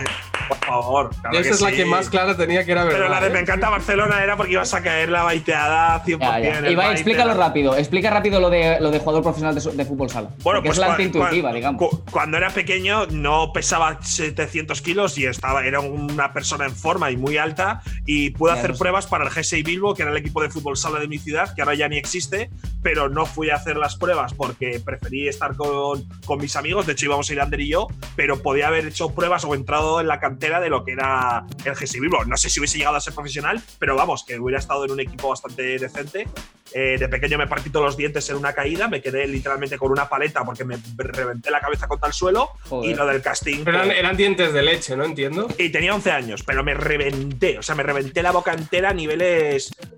[0.49, 1.09] Por favor.
[1.21, 1.75] claro Esa que es la sí.
[1.75, 2.97] que más clara tenía que era verdad.
[2.99, 3.29] Pero la de ¿eh?
[3.29, 6.19] me encanta Barcelona era porque ibas a caer la baiteada 100%.
[6.19, 6.57] Ya, ya.
[6.59, 7.77] el Ibai, baite, explícalo la- rápido.
[7.77, 10.29] Explica rápido lo de, lo de jugador profesional de, de fútbol sala.
[10.41, 11.79] Bueno, pues es la antiintuitiva, digamos.
[11.79, 17.11] cu- Cuando era pequeño no pesaba 700 kilos y estaba, era una persona en forma
[17.11, 18.79] y muy alta y pude Ya, hacer no sé.
[18.79, 21.53] pruebas para el GSI Bilbo, que era el equipo de fútbol sala de mi ciudad,
[21.53, 22.49] que ahora ya ni existe,
[22.81, 26.93] pero no fui a hacer las pruebas porque preferí estar con, con mis amigos, de
[26.93, 30.07] hecho íbamos a ir Ander y yo, pero podía haber hecho pruebas o entrado en
[30.07, 32.25] la cantera de lo que era el GSI Bilbo.
[32.25, 34.99] No sé si hubiese llegado a ser profesional, pero vamos, que hubiera estado en un
[34.99, 36.27] equipo bastante decente.
[36.71, 39.91] Eh, de pequeño me partí todos los dientes en una caída, me quedé literalmente con
[39.91, 42.91] una paleta porque me reventé la cabeza contra el suelo Joder.
[42.91, 43.63] y lo del casting.
[43.63, 45.03] Pero eran, eran dientes de leche, ¿no?
[45.03, 45.47] Entiendo.
[45.57, 48.93] y tenía 11 años, pero me reventé, o sea, me reventé la boca entera a
[48.93, 49.48] niveles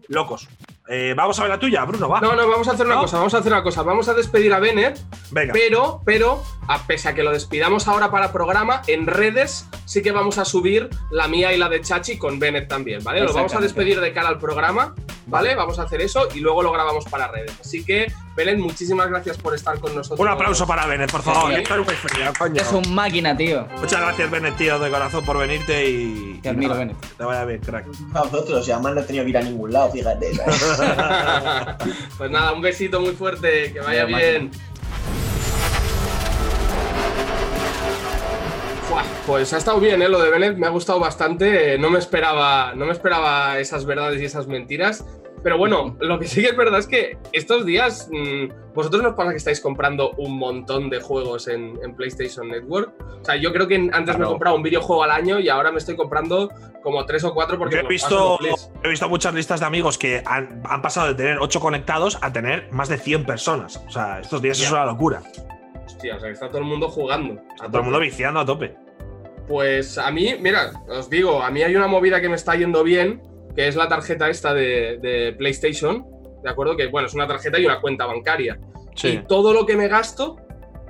[0.08, 0.48] locos.
[0.94, 2.20] Eh, vamos a ver la tuya, Bruno, va.
[2.20, 3.02] No, no, vamos a hacer una ¿No?
[3.04, 3.82] cosa, vamos a hacer una cosa.
[3.82, 5.00] Vamos a despedir a Bennett,
[5.32, 5.54] Venga.
[5.54, 10.12] pero, pero, a pese a que lo despidamos ahora para programa, en redes sí que
[10.12, 13.22] vamos a subir la mía y la de Chachi con Bennett también, ¿vale?
[13.22, 14.94] Lo vamos a despedir de cara al programa
[15.28, 15.56] ¿vale?
[15.56, 17.54] Vamos a hacer eso y luego lo grabamos para redes.
[17.60, 20.20] Así que, Belén, muchísimas gracias por estar con nosotros.
[20.20, 21.54] Un aplauso para Bennett, por favor.
[21.54, 21.62] Sí.
[21.62, 22.62] Es muy frío, coño.
[22.62, 23.68] Es un máquina, tío.
[23.80, 26.40] Muchas gracias, Bennett, tío, de corazón por venirte y.
[26.42, 26.98] Te admiro, Bennett.
[27.18, 27.88] Te vaya bien, crack.
[28.14, 30.32] A vosotros, y además no he tenido que ir a ningún lado, fíjate.
[32.18, 34.52] pues nada, un besito muy fuerte, que vaya bien.
[38.90, 40.10] Fuah, Pues ha estado bien, ¿eh?
[40.10, 41.78] Lo de Bennett me ha gustado bastante.
[41.78, 45.06] No me esperaba, no me esperaba esas verdades y esas mentiras.
[45.44, 49.16] Pero bueno, lo que sí que es verdad es que estos días, mm, vosotros nos
[49.16, 52.94] pasa que estáis comprando un montón de juegos en, en PlayStation Network.
[53.22, 54.30] O sea, yo creo que antes me he Claro.
[54.30, 56.50] comprado un videojuego al año y ahora me estoy comprando
[56.84, 58.38] como tres o cuatro porque Yo he me visto,
[58.84, 62.32] he visto muchas listas de amigos que han, han pasado de tener 8 conectados a
[62.32, 63.84] tener más de 100 personas.
[63.88, 65.22] O sea, estos días es una locura.
[65.86, 67.42] Hostia, o sea, que está todo el mundo jugando.
[67.56, 68.76] Está todo el mundo viciando a tope.
[69.48, 72.84] Pues a mí, mira, os digo, a mí hay una movida que me está yendo
[72.84, 73.22] bien,
[73.56, 76.06] que es la tarjeta esta de, de PlayStation,
[76.44, 76.76] ¿de acuerdo?
[76.76, 78.60] Que bueno, es una tarjeta y una cuenta bancaria.
[79.04, 80.38] Y todo lo que me gasto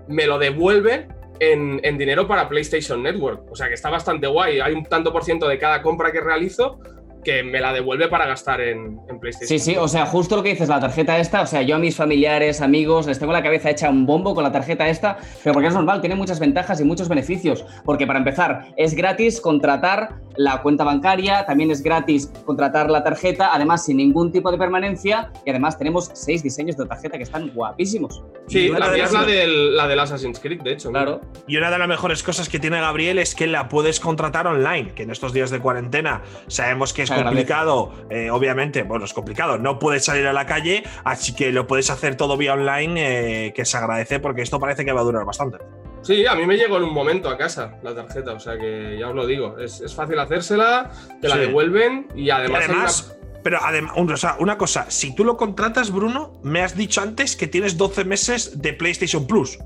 [0.08, 1.08] me lo devuelve
[1.40, 3.52] en, en dinero para PlayStation Network.
[3.52, 4.60] O sea que está bastante guay.
[4.60, 6.80] Hay un tanto por ciento de cada compra que realizo
[7.24, 9.48] que me la devuelve para gastar en, en PlayStation.
[9.48, 11.80] Sí, sí, o sea, justo lo que dices, la tarjeta esta, o sea, yo a
[11.80, 15.54] mis familiares, amigos, les tengo la cabeza hecha un bombo con la tarjeta esta, pero
[15.54, 20.16] porque es normal, tiene muchas ventajas y muchos beneficios, porque para empezar, es gratis contratar
[20.38, 25.32] la cuenta bancaria, también es gratis contratar la tarjeta, además sin ningún tipo de permanencia,
[25.46, 28.24] y además tenemos seis diseños de tarjeta que están guapísimos.
[28.48, 30.90] Sí, la de es la del, la del Assassin's Creed, de hecho.
[30.90, 31.22] Claro.
[31.48, 34.94] Y una de las mejores cosas que tiene Gabriel es que la puedes contratar online,
[34.94, 39.58] que en estos días de cuarentena sabemos que es Complicado, eh, obviamente, bueno, es complicado,
[39.58, 43.54] no puedes salir a la calle, así que lo puedes hacer todo vía online, eh,
[43.54, 45.58] que se agradece porque esto parece que va a durar bastante.
[46.02, 48.98] Sí, a mí me llegó en un momento a casa la tarjeta, o sea que
[49.00, 50.90] ya os lo digo, es, es fácil hacérsela,
[51.22, 51.42] te la Sí.
[51.42, 55.92] devuelven y Y además, además, pero además, o sea, una cosa, si tú lo contratas,
[55.92, 59.60] Bruno, me has dicho antes que tienes 12 meses de PlayStation Plus.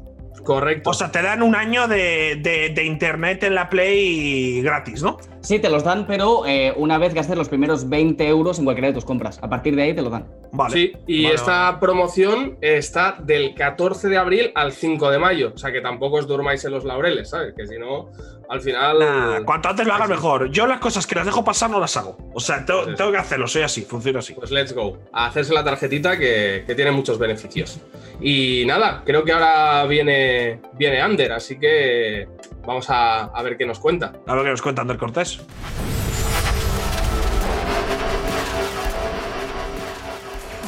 [0.46, 0.92] Correcto.
[0.92, 5.18] O sea, te dan un año de, de- de internet en la Play gratis, ¿no?
[5.42, 8.88] Sí, te los dan, pero eh, una vez gastes los primeros 20 euros en cualquiera
[8.88, 9.38] de tus compras.
[9.44, 10.28] A partir de ahí te lo dan.
[10.52, 10.74] Vale.
[10.74, 11.78] Sí, y Vale, esta vale.
[11.80, 15.52] promoción está del 14 de abril al 5 de mayo.
[15.54, 17.54] O sea que tampoco os durmáis en los laureles, ¿sabes?
[17.56, 18.10] Que si no,
[18.50, 19.00] al final.
[19.00, 20.14] Nah, cuanto antes lo hagas Sí.
[20.14, 20.50] mejor.
[20.52, 22.18] Yo las cosas que las dejo pasar no las hago.
[22.34, 24.34] O sea, tengo, que hacerlo, soy así, funciona así.
[24.34, 24.98] Pues let's go.
[25.14, 27.80] A hacerse la tarjetita que, que tiene muchos beneficios.
[28.22, 32.28] Y nada, creo que ahora viene, viene Ander, así que
[32.66, 34.14] vamos a, a ver qué nos cuenta.
[34.28, 35.42] A ver qué nos cuenta Ander Cortés.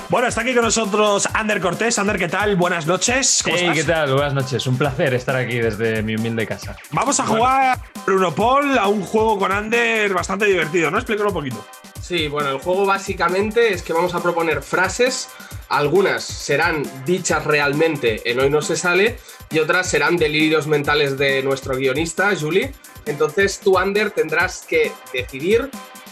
[0.10, 2.00] Bueno, está aquí con nosotros Ander Cortés.
[2.00, 2.56] Ander, ¿qué tal?
[2.56, 3.42] Buenas noches.
[3.44, 3.78] ¿Cómo Hey, estás?
[3.78, 4.14] ¿qué tal?
[4.14, 4.66] Buenas noches.
[4.66, 6.78] Un placer estar aquí desde mi humilde casa.
[6.92, 10.98] Vamos a jugar Bruno Paul a un juego con Ander bastante divertido, ¿no?
[10.98, 11.66] Explícalo un poquito.
[12.02, 15.28] Sí, bueno, el juego básicamente es que vamos a proponer frases.
[15.68, 19.18] Algunas serán dichas realmente en Hoy No Se Sale
[19.52, 22.72] y otras serán delirios mentales de nuestro guionista, Julie.
[23.06, 25.70] Entonces tú, Ander, tendrás que decidir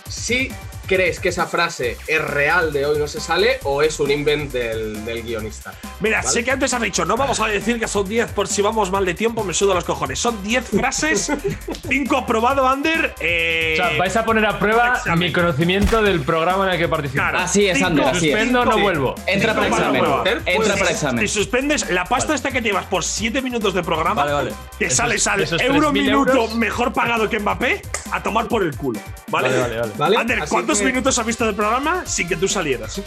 [0.09, 0.49] si
[0.86, 4.51] crees que esa frase es real de Hoy No Se Sale o es un invent
[4.51, 5.73] del, del guionista.
[5.99, 6.29] Mira, ¿Vale?
[6.29, 8.91] sé que antes has dicho, no vamos a decir que son 10 por si vamos
[8.91, 10.19] mal de tiempo, me suda los cojones.
[10.19, 11.31] Son 10 frases,
[11.89, 13.13] 5 aprobado, Ander.
[13.19, 15.19] Eh, O sea, vais a poner a prueba examen.
[15.19, 17.21] mi conocimiento del programa en el que participo.
[17.21, 17.39] Claro.
[17.39, 18.33] Así es, Cinco, Ander, así es.
[18.36, 18.81] Suspendo, no Sí.
[18.81, 19.15] vuelvo.
[19.27, 20.38] Entra Cinco para para examen.
[20.45, 21.27] Entra Pues, para examen.
[21.27, 24.51] Si suspendes la pasta esta que te llevas por 7 minutos de programa, Vale, vale.
[24.77, 26.55] te Esos- sales al euro 3.000 minuto euros.
[26.55, 27.81] mejor pagado que Mbappé
[28.11, 28.99] a tomar por el culo.
[29.28, 29.47] ¿Vale?
[29.49, 29.93] Vale, vale, vale.
[29.97, 30.17] ¿Vale?
[30.17, 33.01] Ander, ¿cuántos que- minutos has visto del programa sin que tú salieras?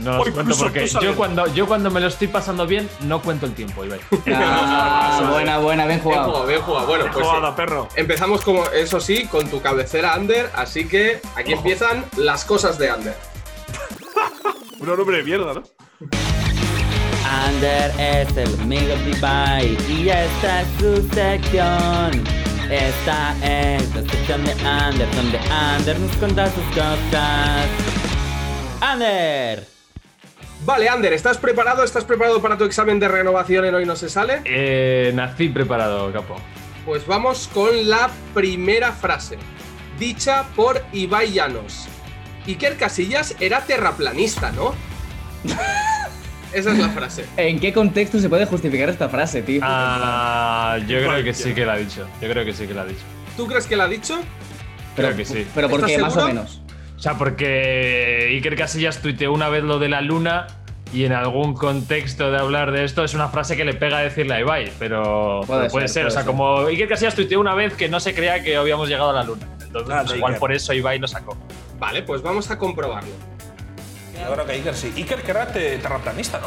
[0.00, 2.88] No O os cuento incluso porque yo cuando, yo cuando me lo estoy pasando bien
[3.02, 4.00] no cuento el tiempo, Ibai.
[4.34, 6.46] Ah, buena, buena, bien Bien jugado, jugado.
[6.48, 6.86] bien jugado.
[6.88, 7.88] Bueno, pues Jugada, eh, perro.
[7.94, 10.50] empezamos como, eso sí, con tu cabecera, Ander.
[10.56, 13.16] Así que aquí empiezan las cosas de Ander.
[14.80, 15.62] Un nombre de mierda, ¿no?
[17.46, 22.24] Ander es el amigo de Ibai y esta es su sección.
[22.70, 27.66] Esta es la sección de Ander, donde Ander nos cuenta sus cosas.
[28.80, 29.66] Ander.
[30.64, 31.84] Vale, Ander, ¿estás preparado?
[31.84, 34.40] ¿Estás preparado para tu examen de renovación en Hoy No Se Sale?
[34.46, 36.36] Eh, nací preparado, capo.
[36.86, 39.38] Pues vamos con la primera frase,
[39.98, 41.86] dicha por Ibai Llanos.
[42.46, 44.74] Iker Casillas era terraplanista, ¿no?
[46.54, 47.24] Esa es la frase.
[47.36, 49.60] ¿En qué contexto se puede justificar esta frase, tío?
[49.64, 52.06] Ah, yo creo que sí que la ha dicho.
[52.20, 53.00] Yo creo que sí que la ha dicho.
[53.36, 54.18] ¿Tú crees que la ha dicho?
[54.94, 55.46] Creo que sí.
[55.54, 55.98] Pero ¿por ¿Estás qué?
[55.98, 56.60] Más o menos.
[56.96, 60.46] O sea, porque Iker Casillas tuiteó una vez lo de la luna
[60.92, 64.02] y en algún contexto de hablar de esto es una frase que le pega a
[64.02, 65.72] decirle a Ibai, pero Puede ser, ser.
[65.72, 66.24] puede o sea, ser.
[66.24, 69.24] como Iker Casillas tuiteó una vez que no se creía que habíamos llegado a la
[69.24, 69.44] luna.
[69.60, 70.40] Entonces, Grande, pues igual Iker.
[70.40, 71.36] por eso Ibai lo sacó.
[71.80, 73.10] Vale, pues vamos a comprobarlo.
[74.26, 74.92] Yo creo que Iker sí.
[74.96, 76.46] Iker querrá te- terraplanista, ¿no?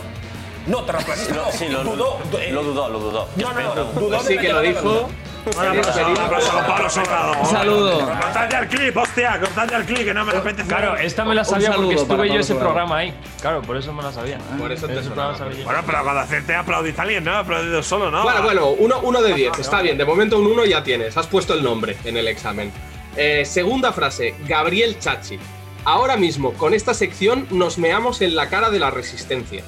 [0.67, 1.51] No, terraplanista no.
[1.51, 2.19] Sí, lo, dudó.
[2.31, 3.27] du- eh, lo dudó, lo dudó.
[3.37, 3.83] No, no, no.
[3.85, 5.09] Dudó sí que lo dijo.
[5.47, 7.99] Un saludo.
[7.99, 10.67] Cortad ya el clip, hostia, cortad ya el clip, que no me apetece.
[10.67, 13.13] Claro, esta me la sabía porque estuve yo ese programa ahí.
[13.41, 14.39] Claro, por eso me la sabía.
[14.57, 15.63] Por eso te programa sabía.
[15.63, 17.33] Bueno, pero cuando acepte aplaudís a alguien, ¿no?
[17.37, 18.23] Aplaudido solo, ¿no?
[18.23, 19.97] Bueno, bueno, uno, uno de 10, está bien.
[19.97, 21.15] De momento un 1 ya tienes.
[21.15, 22.71] Has puesto el nombre en el examen.
[23.15, 25.39] Eh, segunda frase, Gabriel Chachi.
[25.87, 29.63] Ahora mismo, con esta sección, nos meamos en la cara de la resistencia.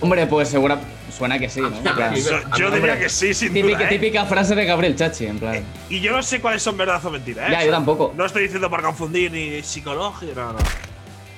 [0.00, 0.80] Hombre, pues segura.
[1.16, 1.68] Suena que sí, ¿no?
[1.76, 2.12] En plan,
[2.58, 3.86] Yo, diría que sí, sin típica, duda.
[3.86, 3.88] ¿eh?
[3.90, 5.62] típica frase de Gabriel Chachi, en plan.
[5.88, 7.52] Y yo no sé cuáles son verdad o mentira, ¿eh?
[7.52, 8.12] Ya, yo tampoco.
[8.16, 10.58] No estoy diciendo por confundir ni psicología, no, no.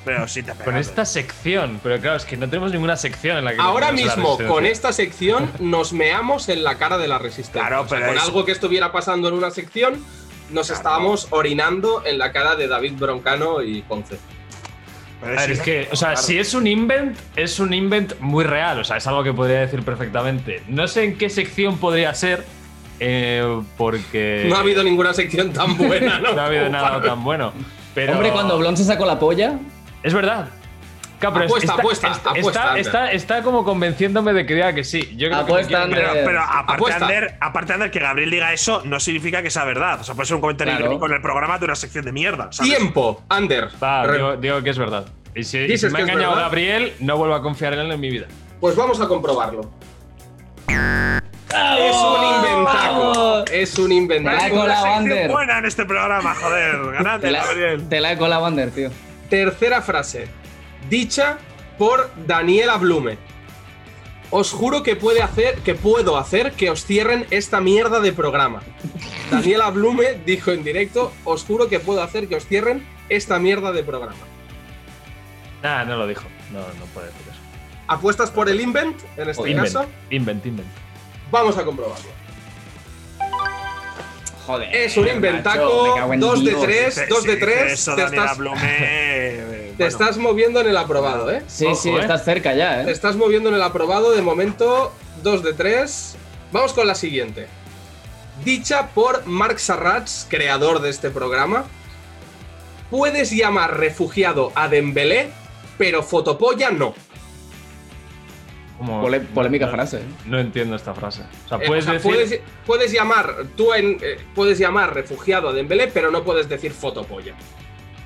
[0.07, 0.65] Pero sí te pega.
[0.65, 3.61] Con esta sección, pero claro, es que no tenemos ninguna sección en la que.
[3.61, 7.61] Ahora mismo, con esta sección, nos meamos en la cara de la resistencia.
[7.69, 10.03] Claro, O sea, pero con es- algo que estuviera pasando en una sección,
[10.51, 14.19] nos estábamos orinando en la cara de David Broncano y Ponce.
[15.23, 16.23] A ver, es que, o sea, Claro.
[16.27, 18.79] si es un invent, es un invent muy real.
[18.81, 20.63] O sea, es algo que podría decir perfectamente.
[20.69, 22.45] No sé en qué sección podría ser,
[23.01, 24.45] eh, porque.
[24.49, 26.33] No ha habido ninguna sección tan buena, ¿no?
[26.35, 27.53] no ha habido nada tan bueno.
[27.95, 29.59] Pero Hombre, cuando Blon se sacó la polla.
[30.03, 30.49] Es verdad.
[31.31, 32.81] Claro, Apuesta, está, apuesta, está, apuesta, está, Ander.
[32.87, 35.15] está- está como convenciéndome de que diga que sí.
[35.17, 36.25] Yo creo Apuesta, que me quiere- Ander.
[36.25, 36.93] Pero, pero aparte.
[36.93, 40.01] Ander, aparte Ander, que Gabriel diga eso no significa que sea verdad.
[40.01, 41.07] O sea, puede ser un comentario Claro.
[41.07, 42.49] en el programa de una sección de mierda.
[42.53, 42.75] ¿sabes?
[42.77, 43.69] Tiempo, Ander.
[43.83, 45.07] Va, digo, digo que es verdad.
[45.35, 46.45] Y si, y Dices si me ha engañado verdad.
[46.45, 48.27] Gabriel, no vuelvo a confiar en él en mi vida.
[48.61, 49.71] Pues vamos a comprobarlo.
[50.69, 53.45] Es un inventaco.
[53.51, 54.63] Es un Te la he inventaco.
[54.67, 55.31] sección Ander.
[55.31, 56.93] buena en este programa, joder.
[56.93, 57.89] Ganate, Te la, Gabriel.
[57.89, 58.91] te la he colado, Ander, tío.
[59.29, 60.29] Tercera frase.
[60.89, 61.39] Dicha
[61.79, 63.19] por Daniela Blume.
[64.31, 68.63] Os juro que puede hacer, que puedo hacer que os cierren esta mierda de programa.
[69.31, 73.71] Daniela Blume dijo en directo, os juro que puedo hacer que os cierren esta mierda
[73.73, 74.17] de programa.
[75.63, 76.25] Nah, no lo dijo.
[76.53, 77.41] No, no puede decir eso.
[77.87, 79.87] ¿Apuestas por el invent en este invent, caso?
[80.11, 80.69] invent, invent.
[81.31, 82.09] Vamos a comprobarlo.
[84.47, 84.75] Joder.
[84.77, 86.63] Es un inventaco, cago en 2 de Dios.
[86.63, 87.73] 3, Dice- 2 de si dice 3.
[87.73, 88.61] Eso, Te, Daniela estás, Blume.
[89.77, 89.89] Te bueno.
[89.99, 91.43] estás moviendo en el aprobado, ¿eh?
[91.47, 92.01] Sí, sí, eh.
[92.01, 92.93] estás cerca ya, Te ¿eh?
[92.93, 96.17] estás moviendo en el aprobado, de momento 2 de 3.
[96.53, 97.47] Vamos con la siguiente.
[98.45, 101.65] Dicha por Mark Sarrats, creador de este programa.
[102.91, 105.31] Puedes llamar refugiado a Dembélé,
[105.79, 106.95] pero fotopolla no.
[108.79, 110.05] Como- Pole- polémica frase, ¿eh?
[110.27, 111.23] No entiendo esta frase.
[111.47, 112.11] O sea, Eh, puedes o sea, decir.
[112.13, 116.73] puedes, puedes llamar tú en, eh, puedes llamar refugiado a Dembélé, pero no puedes decir
[116.73, 117.35] fotopolla.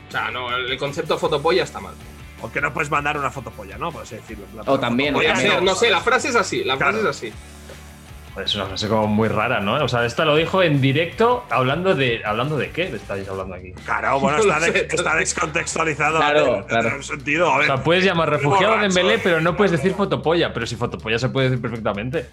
[0.08, 1.94] O sea, no, el concepto fotopolla está mal.
[2.40, 3.90] O que no puedes mandar una fotopolla, ¿no?
[3.92, 4.44] Puedes decirlo.
[4.66, 5.36] O también, o también.
[5.52, 6.98] ser, no sé, la frase es así, la Claro.
[7.00, 7.32] frase es así.
[8.34, 9.74] Joder, Es una frase como muy rara, ¿no?
[9.82, 12.22] O sea, esta lo dijo en directo hablando de.
[12.24, 13.72] ¿Hablando de qué estáis hablando aquí?
[13.84, 14.86] Claro, bueno, está, de-
[15.18, 16.18] descontextualizado.
[16.18, 16.88] Claro, claro.
[16.90, 18.82] En un sentido, a O sea, puedes llamar refugiado de.
[18.82, 20.52] Dembélé, pero no puedes decir fotopolla.
[20.52, 22.28] Pero si fotopolla se puede decir perfectamente.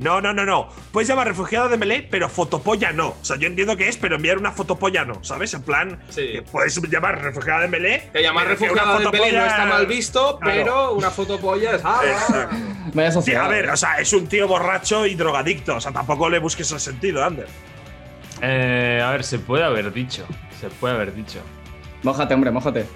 [0.00, 0.68] No, no, no, no.
[0.92, 3.08] Puedes llamar refugiado de Melé, pero fotopolla no.
[3.08, 5.52] O sea, yo entiendo que es, pero enviar una fotopolla no, ¿sabes?
[5.52, 6.26] En plan, Sí.
[6.32, 8.08] que puedes llamar refugiado de Melé.
[8.12, 10.56] Que llamar pero que refugiado una a Dembélé no fotopolla- está mal visto, Claro.
[10.58, 11.82] pero una fotopolla es.
[11.84, 12.00] ah,
[13.22, 15.76] Sí, a ver, o sea, es un tío borracho y drogadicto.
[15.76, 17.46] O sea, tampoco le busques el sentido, Ander.
[18.42, 20.26] Eh, a ver, se puede haber dicho.
[20.60, 21.40] Se puede haber dicho.
[22.02, 22.86] Mójate, hombre, mójate.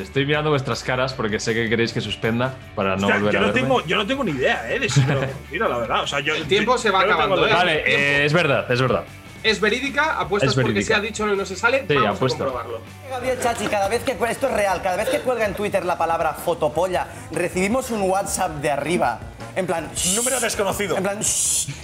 [0.00, 3.32] Estoy mirando vuestras caras porque sé que queréis que suspenda para no O sea, volver
[3.34, 3.60] yo, a no verme.
[3.60, 4.78] tengo, yo no tengo ni idea, ¿eh?
[4.78, 6.02] De si me lo la verdad.
[6.02, 7.52] O sea, yo, El tiempo se va no acabando, ¿eh?
[7.52, 9.04] Vale, eh, es verdad, es verdad.
[9.42, 10.18] ¿Es verídica?
[10.20, 10.94] ¿Apuestas Es porque verídica.
[10.94, 11.84] se ha dicho y no se sale?
[11.88, 12.42] Sí, Vamos apuesto.
[12.44, 12.80] a comprobarlo.
[13.10, 15.96] Gabriel Chachi, cada vez que esto es real, cada vez que cuelga en Twitter la
[15.96, 19.18] palabra fotopolla, recibimos un WhatsApp de arriba.
[19.56, 20.96] En plan, Número desconocido.
[20.96, 21.20] En plan,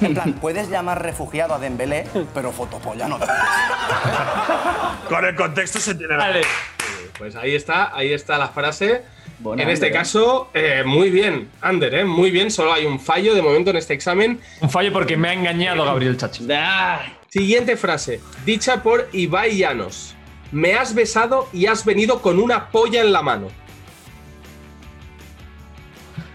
[0.01, 3.19] en plan, puedes llamar refugiado a Dembélé, pero fotopolla no.
[5.09, 6.17] Con el contexto se tiene.
[6.17, 6.43] Vale.
[7.19, 9.03] Pues ahí está, ahí está la frase.
[9.45, 9.93] En este Ander, ¿eh?
[9.93, 12.05] caso, eh, muy bien, Ander, ¿eh?
[12.05, 12.51] muy bien.
[12.51, 14.41] Solo hay un fallo de momento en este examen.
[14.61, 16.47] Un fallo porque me ha engañado Gabriel Chachi.
[16.51, 20.15] Ah, Siguiente frase, dicha por Ibai Llanos.
[20.53, 23.49] Me has besado y has venido con una polla en la mano.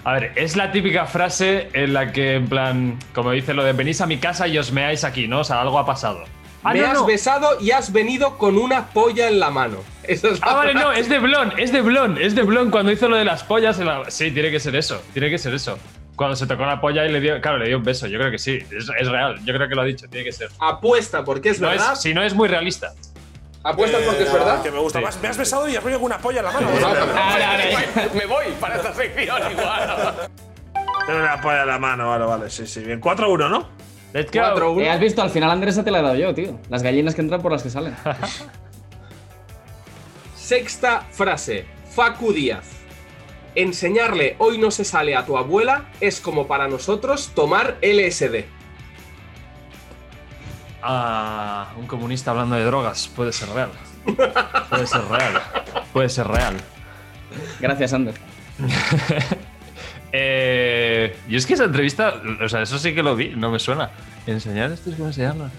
[0.04, 3.74] A ver, es la típica frase en la que, en plan, como dice lo de
[3.74, 5.42] venís a mi casa y os meáis aquí, ¿no?
[5.42, 6.24] O sea, algo ha pasado.
[6.64, 7.06] Ah, Me no, has no.
[7.06, 9.78] besado y has venido con una polla en la mano.
[10.04, 12.70] Esa es la Ah, vale, no, es de Blon, es de Blon, es de Blon
[12.72, 14.10] cuando hizo lo de las pollas en la...
[14.10, 15.78] Sí, tiene que ser eso, tiene que ser eso.
[16.16, 18.30] Cuando se tocó la polla y le dio, claro, le dio un beso, yo creo
[18.30, 20.50] que sí, es, es real, yo creo que lo ha dicho, tiene que ser.
[20.60, 21.94] Apuesta porque es No verdad.
[21.94, 22.94] es, si no es muy realista.
[23.64, 24.64] Apuestas porque es verdad.
[24.64, 25.06] Que me gusta Sí.
[25.06, 25.22] más.
[25.22, 26.68] Me has besado y has venido con una polla en la mano.
[28.14, 30.30] Me voy para esta sección igual.
[31.06, 32.80] Tengo una polla en la mano, vale, vale, sí, sí.
[32.82, 33.70] Bien, 4-1, ¿no?
[34.14, 34.40] Let's go.
[34.40, 34.82] 4-1.
[34.82, 36.60] Eh, has visto, al final Andrés te la he dado yo, tío.
[36.70, 37.96] Las gallinas que entran por las que salen.
[40.36, 41.66] Sexta frase.
[41.90, 42.66] Facu Díaz.
[43.56, 48.46] Enseñarle hoy no se sale a tu abuela es como para nosotros tomar LSD.
[50.84, 53.08] Ah, un comunista hablando de drogas.
[53.16, 53.70] Puede ser real.
[54.70, 55.42] Puede ser real.
[55.94, 56.56] Puede ser real.
[57.60, 58.16] Gracias, Ander.
[60.14, 63.60] Eh, y es que esa entrevista, o sea, eso sí que lo vi, no me
[63.60, 63.92] suena.
[64.28, 65.50] Enseñar esto es cómo se llama.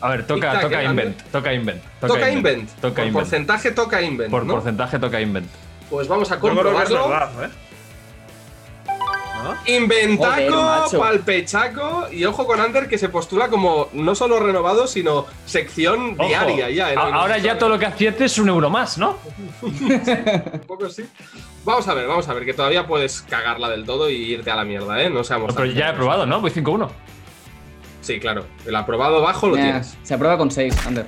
[0.00, 1.82] A ver, toca, toca ¿eh, invent, toca invent.
[2.00, 2.70] Toca invent.
[2.80, 3.12] Toca Por invent.
[3.12, 4.30] porcentaje toca invent.
[4.30, 4.54] Por ¿no?
[4.54, 5.46] porcentaje toca invent.
[5.90, 7.08] Pues vamos a Yo creo que es comprobarlo.
[7.10, 7.50] verdad, ¿eh?
[9.66, 10.56] Inventaco,
[10.88, 16.14] Joder, palpechaco y ojo con Ander que se postula como no solo renovado, sino sección
[16.18, 16.90] Ojo, diaria ya.
[16.90, 19.16] en No ahora ya todo lo que aciertes es un euro más, ¿no?
[19.62, 21.04] Un poco sí.
[21.64, 24.56] Vamos a ver, vamos a ver, que todavía puedes cagarla del todo y irte a
[24.56, 25.08] la mierda, ¿eh?
[25.10, 25.54] No seamos.
[25.54, 26.40] Pero ya he probado, ¿no?
[26.40, 26.88] Voy 5-1.
[28.02, 28.44] Sí, claro.
[28.66, 29.96] El aprobado bajo lo Ya, tienes.
[30.02, 31.06] se aprueba con 6, Ander.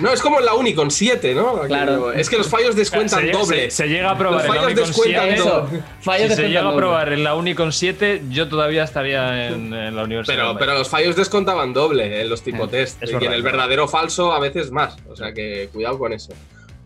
[0.00, 1.60] No, es como en la uni con 7, ¿no?
[1.62, 2.12] Claro.
[2.12, 3.70] Es que los fallos descuentan se, llega- doble.
[3.70, 5.40] se- se llega a probar Los en la fallos Uni con descuentan 7.
[5.40, 5.82] Eso, doble.
[6.00, 6.76] fallos Si se descuentan llega a doble.
[6.76, 10.36] probar en la Uni con 7, yo todavía estaría en, en la universidad.
[10.36, 13.02] Pero, pero los fallos descontaban doble en los tipo Eh, test.
[13.02, 14.96] es y en el verdadero falso a veces más.
[15.08, 16.32] O sea que cuidado con eso.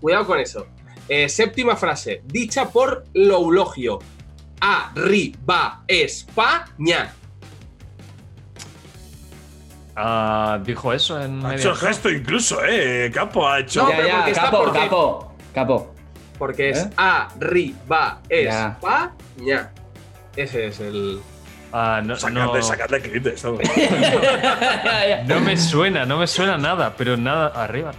[0.00, 0.66] Cuidado con eso.
[1.08, 2.22] Eh, séptima frase.
[2.24, 3.98] Dicha por Loulogio.
[4.60, 7.12] Arriba España.
[9.97, 13.11] Ah, dijo eso en Ha hecho el gesto incluso, ¿eh?
[13.14, 13.82] Capo ha hecho.
[13.84, 15.95] No, ya, pero ya, porque está capo, porque- capo, capo.
[16.38, 16.90] Porque es ¿Eh?
[16.97, 18.68] arriba Ya.
[18.80, 19.70] España.
[20.34, 21.20] Ese es el.
[21.72, 23.57] Ah, no, Sacadle, no, sacadle clip esto.
[25.26, 27.92] no me suena, no me suena nada, pero nada arriba.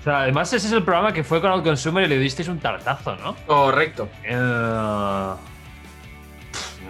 [0.00, 2.58] O sea, además ese es el programa que fue con Outconsumer y le disteis un
[2.58, 3.36] tartazo, ¿no?
[3.46, 4.08] Correcto.
[4.24, 5.38] Eh, no,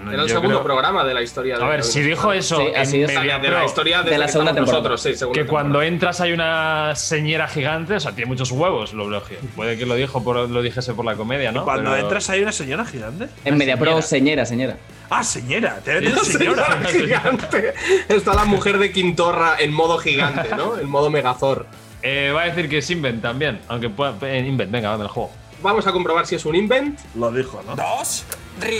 [0.08, 2.56] Era el yo segundo creo- programa de la historia de A ver, si dijo eso
[2.58, 3.08] Sí, en así es.
[3.14, 4.78] Media de la historia de desde la segunda temporada.
[4.78, 8.92] nosotros, sí, segunda que cuando entras hay una señora gigante, o sea, tiene muchos huevos,
[8.92, 9.38] lo elogio.
[9.56, 11.64] Puede que lo dijo por, lo dijese por la comedia, ¿no?
[11.64, 13.28] Cuando Pero- entras hay una señora gigante.
[13.44, 14.76] En Media Pro, señora, señora.
[15.10, 15.80] Ah, señora.
[15.84, 16.78] Te Sí, ves señora.
[16.88, 17.74] gigante.
[18.08, 20.78] Está la mujer de Quintorra en modo gigante, ¿no?
[20.78, 21.66] En modo megazor.
[22.02, 24.14] Eh, va a decir que es Invent también, aunque pueda.
[24.22, 25.30] En Invent, venga, dame el juego.
[25.62, 26.98] Vamos a comprobar si es un invent.
[27.16, 27.76] Lo dijo, ¿no?
[27.76, 28.24] Dos,
[28.62, 28.78] ri,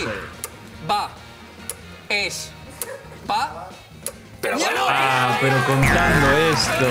[0.88, 1.10] va,
[2.08, 2.50] es,
[3.30, 3.68] va.
[4.40, 6.86] Pero bueno, Ah, pero contando esto.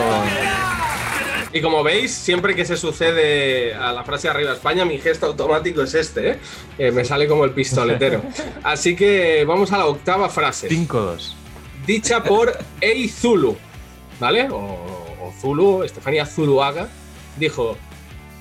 [1.51, 5.81] Y como veis, siempre que se sucede a la frase arriba España, mi gesto automático
[5.81, 6.39] es este, ¿eh?
[6.77, 8.21] Eh, me sale como el pistoletero.
[8.63, 10.69] Así que vamos a la octava frase.
[10.69, 11.33] 5-2.
[11.87, 13.57] Dicha por Ei Zulu,
[14.19, 14.47] ¿vale?
[14.51, 16.87] O, o Zulu, Estefanía Zuluaga,
[17.37, 17.77] dijo: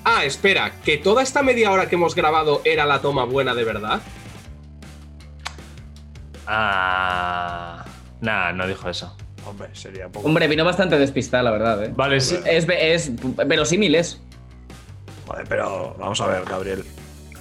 [0.05, 3.65] Ah, espera, que toda esta media hora que hemos grabado era la toma buena de
[3.65, 4.03] verdad.
[6.51, 7.85] Ah.
[8.21, 9.15] Nah, no dijo eso.
[9.47, 10.27] Hombre, sería poco.
[10.27, 11.93] Hombre, vino bastante despistada, la verdad, ¿eh?
[11.95, 12.37] Vale, sí.
[12.45, 13.13] Es, es
[13.47, 14.21] verosímil, es.
[15.27, 16.85] Joder, pero vamos a ver, Gabriel.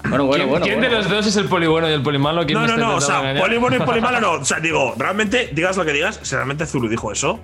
[0.09, 0.65] Bueno, bueno, ¿Quién, bueno.
[0.65, 0.95] quién bueno.
[0.95, 2.45] de los dos es el poli bueno y el poli malo?
[2.45, 3.41] ¿Quién No, me no, no, o sea, engañar?
[3.43, 4.31] poli bueno y poli malo no.
[4.33, 7.39] O sea, digo, realmente, digas lo que digas, si realmente Zulu dijo eso.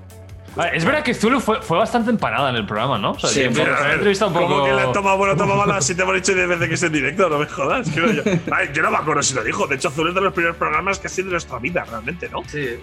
[0.55, 3.11] Ah, es verdad que Zulu fue, fue bastante empanada en el programa, ¿no?
[3.11, 4.47] O sea, Sí, pero, a ver, un poco.
[4.47, 5.81] ¿Cómo que la toma bueno, toma mala?
[5.81, 7.93] Si te hemos dicho 10 veces que es en directo, no me jodas.
[7.93, 8.03] Yo.
[8.05, 9.65] No me acuerdo si lo dijo.
[9.65, 12.29] De hecho, Zulu es de los primeros programas que ha sido de nuestra vida, realmente,
[12.29, 12.43] ¿no?
[12.47, 12.77] Sí,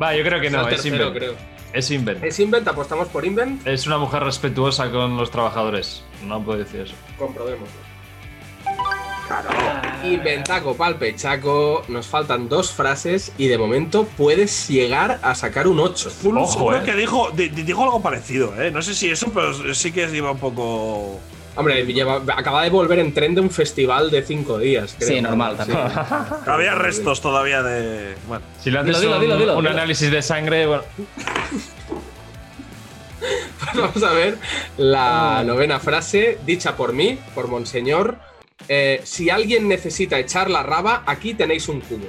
[0.00, 1.16] Va, yo creo que no, el es tercero, Invent.
[1.16, 1.34] creo.
[1.72, 2.24] Es Invent.
[2.24, 6.02] Es invent, apostamos por invent, Es una mujer respetuosa con los trabajadores.
[6.24, 6.94] No puedo decir eso.
[9.36, 10.04] Comprobemos.
[10.04, 16.10] Inventaco palpechaco, nos faltan dos frases y de momento puedes llegar a sacar un 8.
[16.10, 16.82] Zulu Ojo, eh.
[16.84, 18.70] que dijo, di- di- dijo algo parecido, ¿eh?
[18.70, 21.18] No sé si eso, pero sí que iba un poco.
[21.56, 24.94] Hombre, lleva- acaba de volver en tren de un festival de cinco días.
[24.96, 25.08] creo.
[25.10, 25.80] Sí, normal, también.
[26.46, 28.14] Había restos todavía de.
[28.28, 28.44] Bueno.
[28.62, 30.84] Si le haces Dilo, dilo, un, dilo, un análisis de sangre, bueno.
[33.74, 34.38] Vamos a ver
[34.78, 38.16] la novena frase, dicha por mí, por Monseñor.
[38.68, 42.06] Eh, si alguien necesita echar la raba, aquí tenéis un cubo.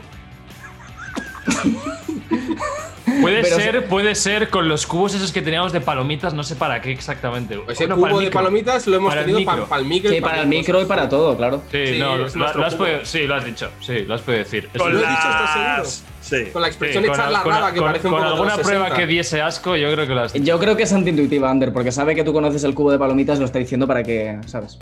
[3.21, 6.55] Puede Pero ser, puede ser con los cubos esos que teníamos de palomitas, no sé
[6.55, 7.59] para qué exactamente.
[7.67, 8.31] Ese Bueno, cubo de micro.
[8.39, 9.65] palomitas lo hemos Para el tenido micro.
[9.67, 10.11] para el micro.
[10.11, 11.61] y Sí, para el micro y para todo, claro.
[11.71, 12.77] Sí, Sí, no, es lo, has cubo.
[12.85, 13.69] podido, sí, lo has dicho.
[13.81, 14.69] Sí, lo has podido decir.
[14.75, 16.03] Con lo es- he dicho, ¿estás las.
[16.21, 16.45] Sí.
[16.53, 18.85] Con la sí, expresión echar la raba, que con- parece un con poco alguna prueba
[18.85, 18.95] 60.
[18.95, 20.45] que diese asco, yo creo que lo has dicho.
[20.45, 23.37] Yo creo que es antiintuitiva, Ander, porque sabe que tú conoces el cubo de palomitas,
[23.39, 24.79] lo está diciendo para que, ¿sabes?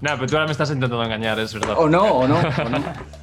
[0.00, 1.74] Nah, pero tú ahora me estás intentando engañar, es verdad.
[1.78, 2.84] O no, o no, o no.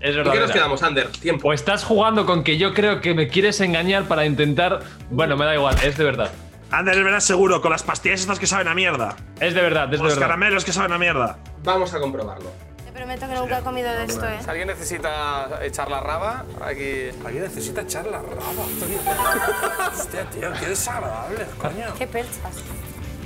[0.00, 0.32] Es ¿Y verdad.
[0.34, 1.08] qué nos quedamos, Ander?
[1.08, 1.48] Tiempo.
[1.48, 4.80] O estás jugando con que yo creo que me quieres engañar para intentar.
[5.10, 6.30] Bueno, me da igual, es de verdad.
[6.70, 9.16] Ander, es verdad, seguro, con las pastillas estas que saben a mierda.
[9.40, 10.26] Es de verdad, es de Con los verdad.
[10.28, 11.38] caramelos que saben a mierda.
[11.62, 12.50] Vamos a comprobarlo.
[12.84, 14.36] Te prometo que nunca he comido de esto, ¿eh?
[14.44, 17.08] si alguien necesita echar la raba, aquí.
[17.24, 18.42] Alguien necesita echar la raba,
[18.86, 19.90] tío.
[19.90, 21.86] Hostia, tío, qué desagradable, coño.
[21.96, 22.40] Qué perchas.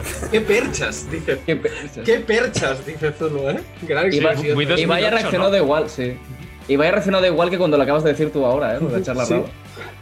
[0.30, 1.10] ¿Qué perchas?
[1.10, 1.40] Dice.
[1.46, 2.04] Qué perchas.
[2.04, 2.86] ¿Qué perchas?
[2.86, 3.60] Dice Zulu, ¿eh?
[3.82, 4.78] Gran Y, va- expresión.
[4.78, 6.16] y vaya reaccionado igual, sí.
[6.68, 8.78] Y vaya reaccionado igual que cuando lo acabas de decir tú ahora, ¿eh?
[8.80, 9.34] De echar la Sí.
[9.34, 9.46] raba.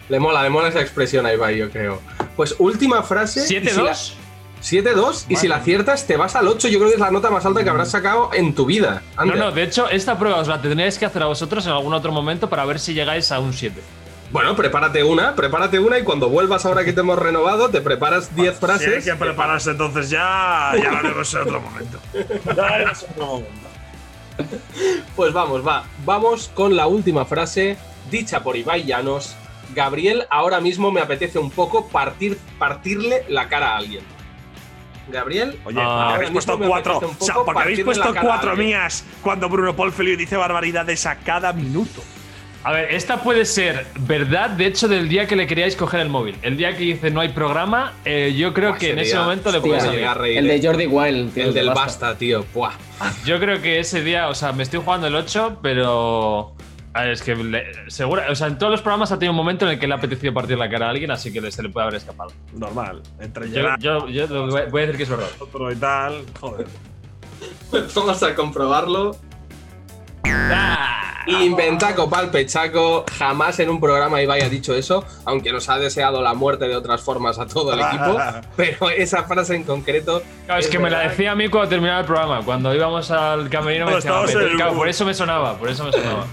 [0.09, 2.01] Le mola, le mola esa expresión a Ibai, yo creo.
[2.37, 3.41] Pues última frase.
[3.41, 3.85] y si 7-2.
[3.85, 4.17] la-
[4.63, 7.31] 7-2, y si la aciertas te vas al 8, yo creo que es la nota
[7.31, 9.03] más alta que habrás sacado en tu vida.
[9.17, 9.37] No, Ander.
[9.39, 12.11] no, de hecho, esta prueba os la tendríais que hacer a vosotros en algún otro
[12.11, 13.81] momento para ver si llegáis a un 7.
[14.33, 18.35] Bueno, prepárate una, prepárate una y cuando vuelvas ahora que te hemos renovado, te preparas
[18.35, 19.07] 10 Si frases.
[19.07, 21.99] hay que prepararse entonces ya, ya lo haremos en otro momento.
[22.45, 23.51] Ya lo haremos en otro momento.
[25.15, 25.85] Pues vamos, va.
[26.05, 27.79] Vamos con la última frase
[28.11, 29.37] dicha por Ibai Llanos.
[29.75, 34.05] Gabriel, ahora mismo me apetece un poco partir, partirle la cara a alguien.
[35.09, 36.15] Gabriel, Oye, Ah.
[36.15, 36.99] habéis puesto cuatro.
[37.19, 42.03] O sea, porque habéis puesto cuatro mías cuando Bruno Polfelio dice barbaridades a cada minuto.
[42.67, 46.09] A ver, esta puede ser verdad, de hecho, del día que le queríais coger el
[46.09, 46.37] móvil.
[46.43, 49.53] El día que dice no hay programa, eh, yo creo Buah, que en ese momento
[49.53, 49.99] le hostia, puede me salir.
[50.01, 51.45] llegué a reír, El de Jordi Wild, tío.
[51.45, 51.83] El del Basta.
[51.85, 52.45] basta, tío.
[52.53, 52.73] Buah.
[53.25, 56.55] Yo creo que ese día, o sea, me estoy jugando el 8, pero.
[56.93, 59.37] a ver, es que le- seguro, o sea, en todos los programas ha tenido un
[59.37, 61.53] momento en el que le ha apetecido partir la cara a alguien, así que le-
[61.53, 62.33] se le puede haber escapado.
[62.53, 63.01] Normal.
[63.21, 65.29] Entre Yo, yo, yo lo voy voy a decir que es verdad.
[65.39, 66.25] otro y tal.
[66.41, 66.67] Joder.
[67.95, 69.15] Vamos a comprobarlo.
[71.27, 76.23] Inventaco pal pechaco, jamás en un programa Ibai ha dicho eso, aunque nos ha deseado
[76.23, 78.17] la muerte de otras formas a todo el equipo,
[78.57, 80.23] pero esa frase en concreto.
[80.47, 82.43] Claro, es que me la decía a mí cuando terminaba el programa.
[82.45, 85.85] Cuando íbamos al camerino me No, decía, el claro, por eso me sonaba, por eso
[85.85, 86.27] me sonaba.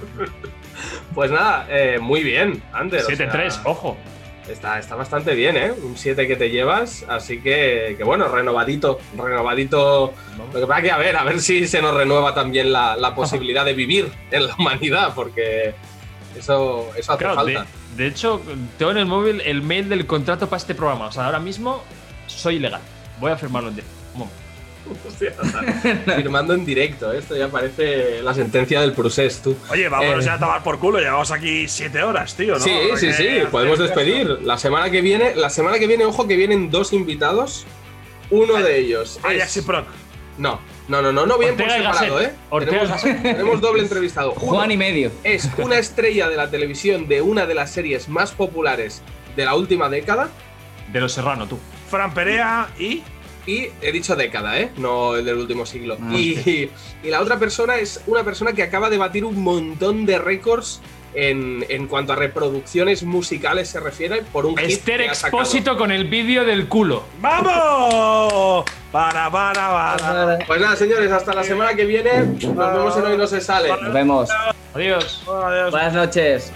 [1.14, 3.02] Pues nada, eh, muy bien, Ander.
[3.04, 3.98] o 7-3, sea, ojo.
[4.48, 5.72] Está, está bastante bien, ¿eh?
[5.72, 10.14] Un 7 que te llevas, así que, que bueno, renovadito, renovadito.
[10.54, 13.16] Lo que pasa que a ver, a ver si se nos renueva también la, la
[13.16, 15.74] posibilidad de vivir en la humanidad, porque
[16.38, 17.72] eso, eso hace Claro, de, falta.
[17.96, 18.42] de hecho,
[18.78, 21.08] tengo en el móvil el mail del contrato para este programa.
[21.08, 21.82] O sea, ahora mismo
[22.28, 22.82] soy ilegal.
[23.22, 23.96] Voy a firmarlo en directo.
[26.16, 27.20] Firmando en directo, ¿eh?
[27.20, 29.56] esto ya parece la sentencia del procés, tú.
[29.70, 31.00] Oye, vámonos Eh, ya a tomar por culo.
[31.00, 32.60] Llevamos aquí siete horas, tío, ¿no?
[32.60, 33.84] Sí, sí, sí, podemos caso.
[33.88, 34.28] despedir.
[34.44, 37.66] La semana que viene, la semana que viene, ojo que vienen dos invitados.
[38.30, 39.20] Uno de ellos.
[39.24, 39.86] Ajax y es- Proc.
[40.38, 42.20] No, no, no, no, no bien por y separado.
[42.22, 42.34] ¿eh?
[42.50, 44.32] Ortega y tenemos, tenemos doble entrevistado.
[44.34, 45.12] Uno Juan y medio.
[45.24, 49.02] es una estrella de la televisión de una de las series más populares
[49.36, 50.30] de la última década.
[50.92, 51.60] De los Serrano, tú.
[51.90, 53.04] Fran Perea y.
[53.46, 54.72] Y he dicho década, ¿eh?
[54.78, 55.98] No el del último siglo.
[56.02, 56.72] Ah, y,
[57.04, 60.82] y la otra persona es una persona que acaba de batir un montón de récords
[61.14, 65.02] en, en cuanto a reproducciones musicales se refiere por un hit Esther.
[65.02, 67.04] Expósito con el vídeo del culo.
[67.20, 68.66] ¡Vamos!
[68.92, 70.40] Para, para, para.
[70.48, 72.22] Pues nada, señores, hasta la semana que viene.
[72.22, 73.70] Nos vemos en Hoy No Se Sale.
[73.70, 74.30] Nos vemos.
[74.74, 75.24] Adiós.
[75.28, 75.72] Adiós.
[75.72, 76.52] Buenas noches.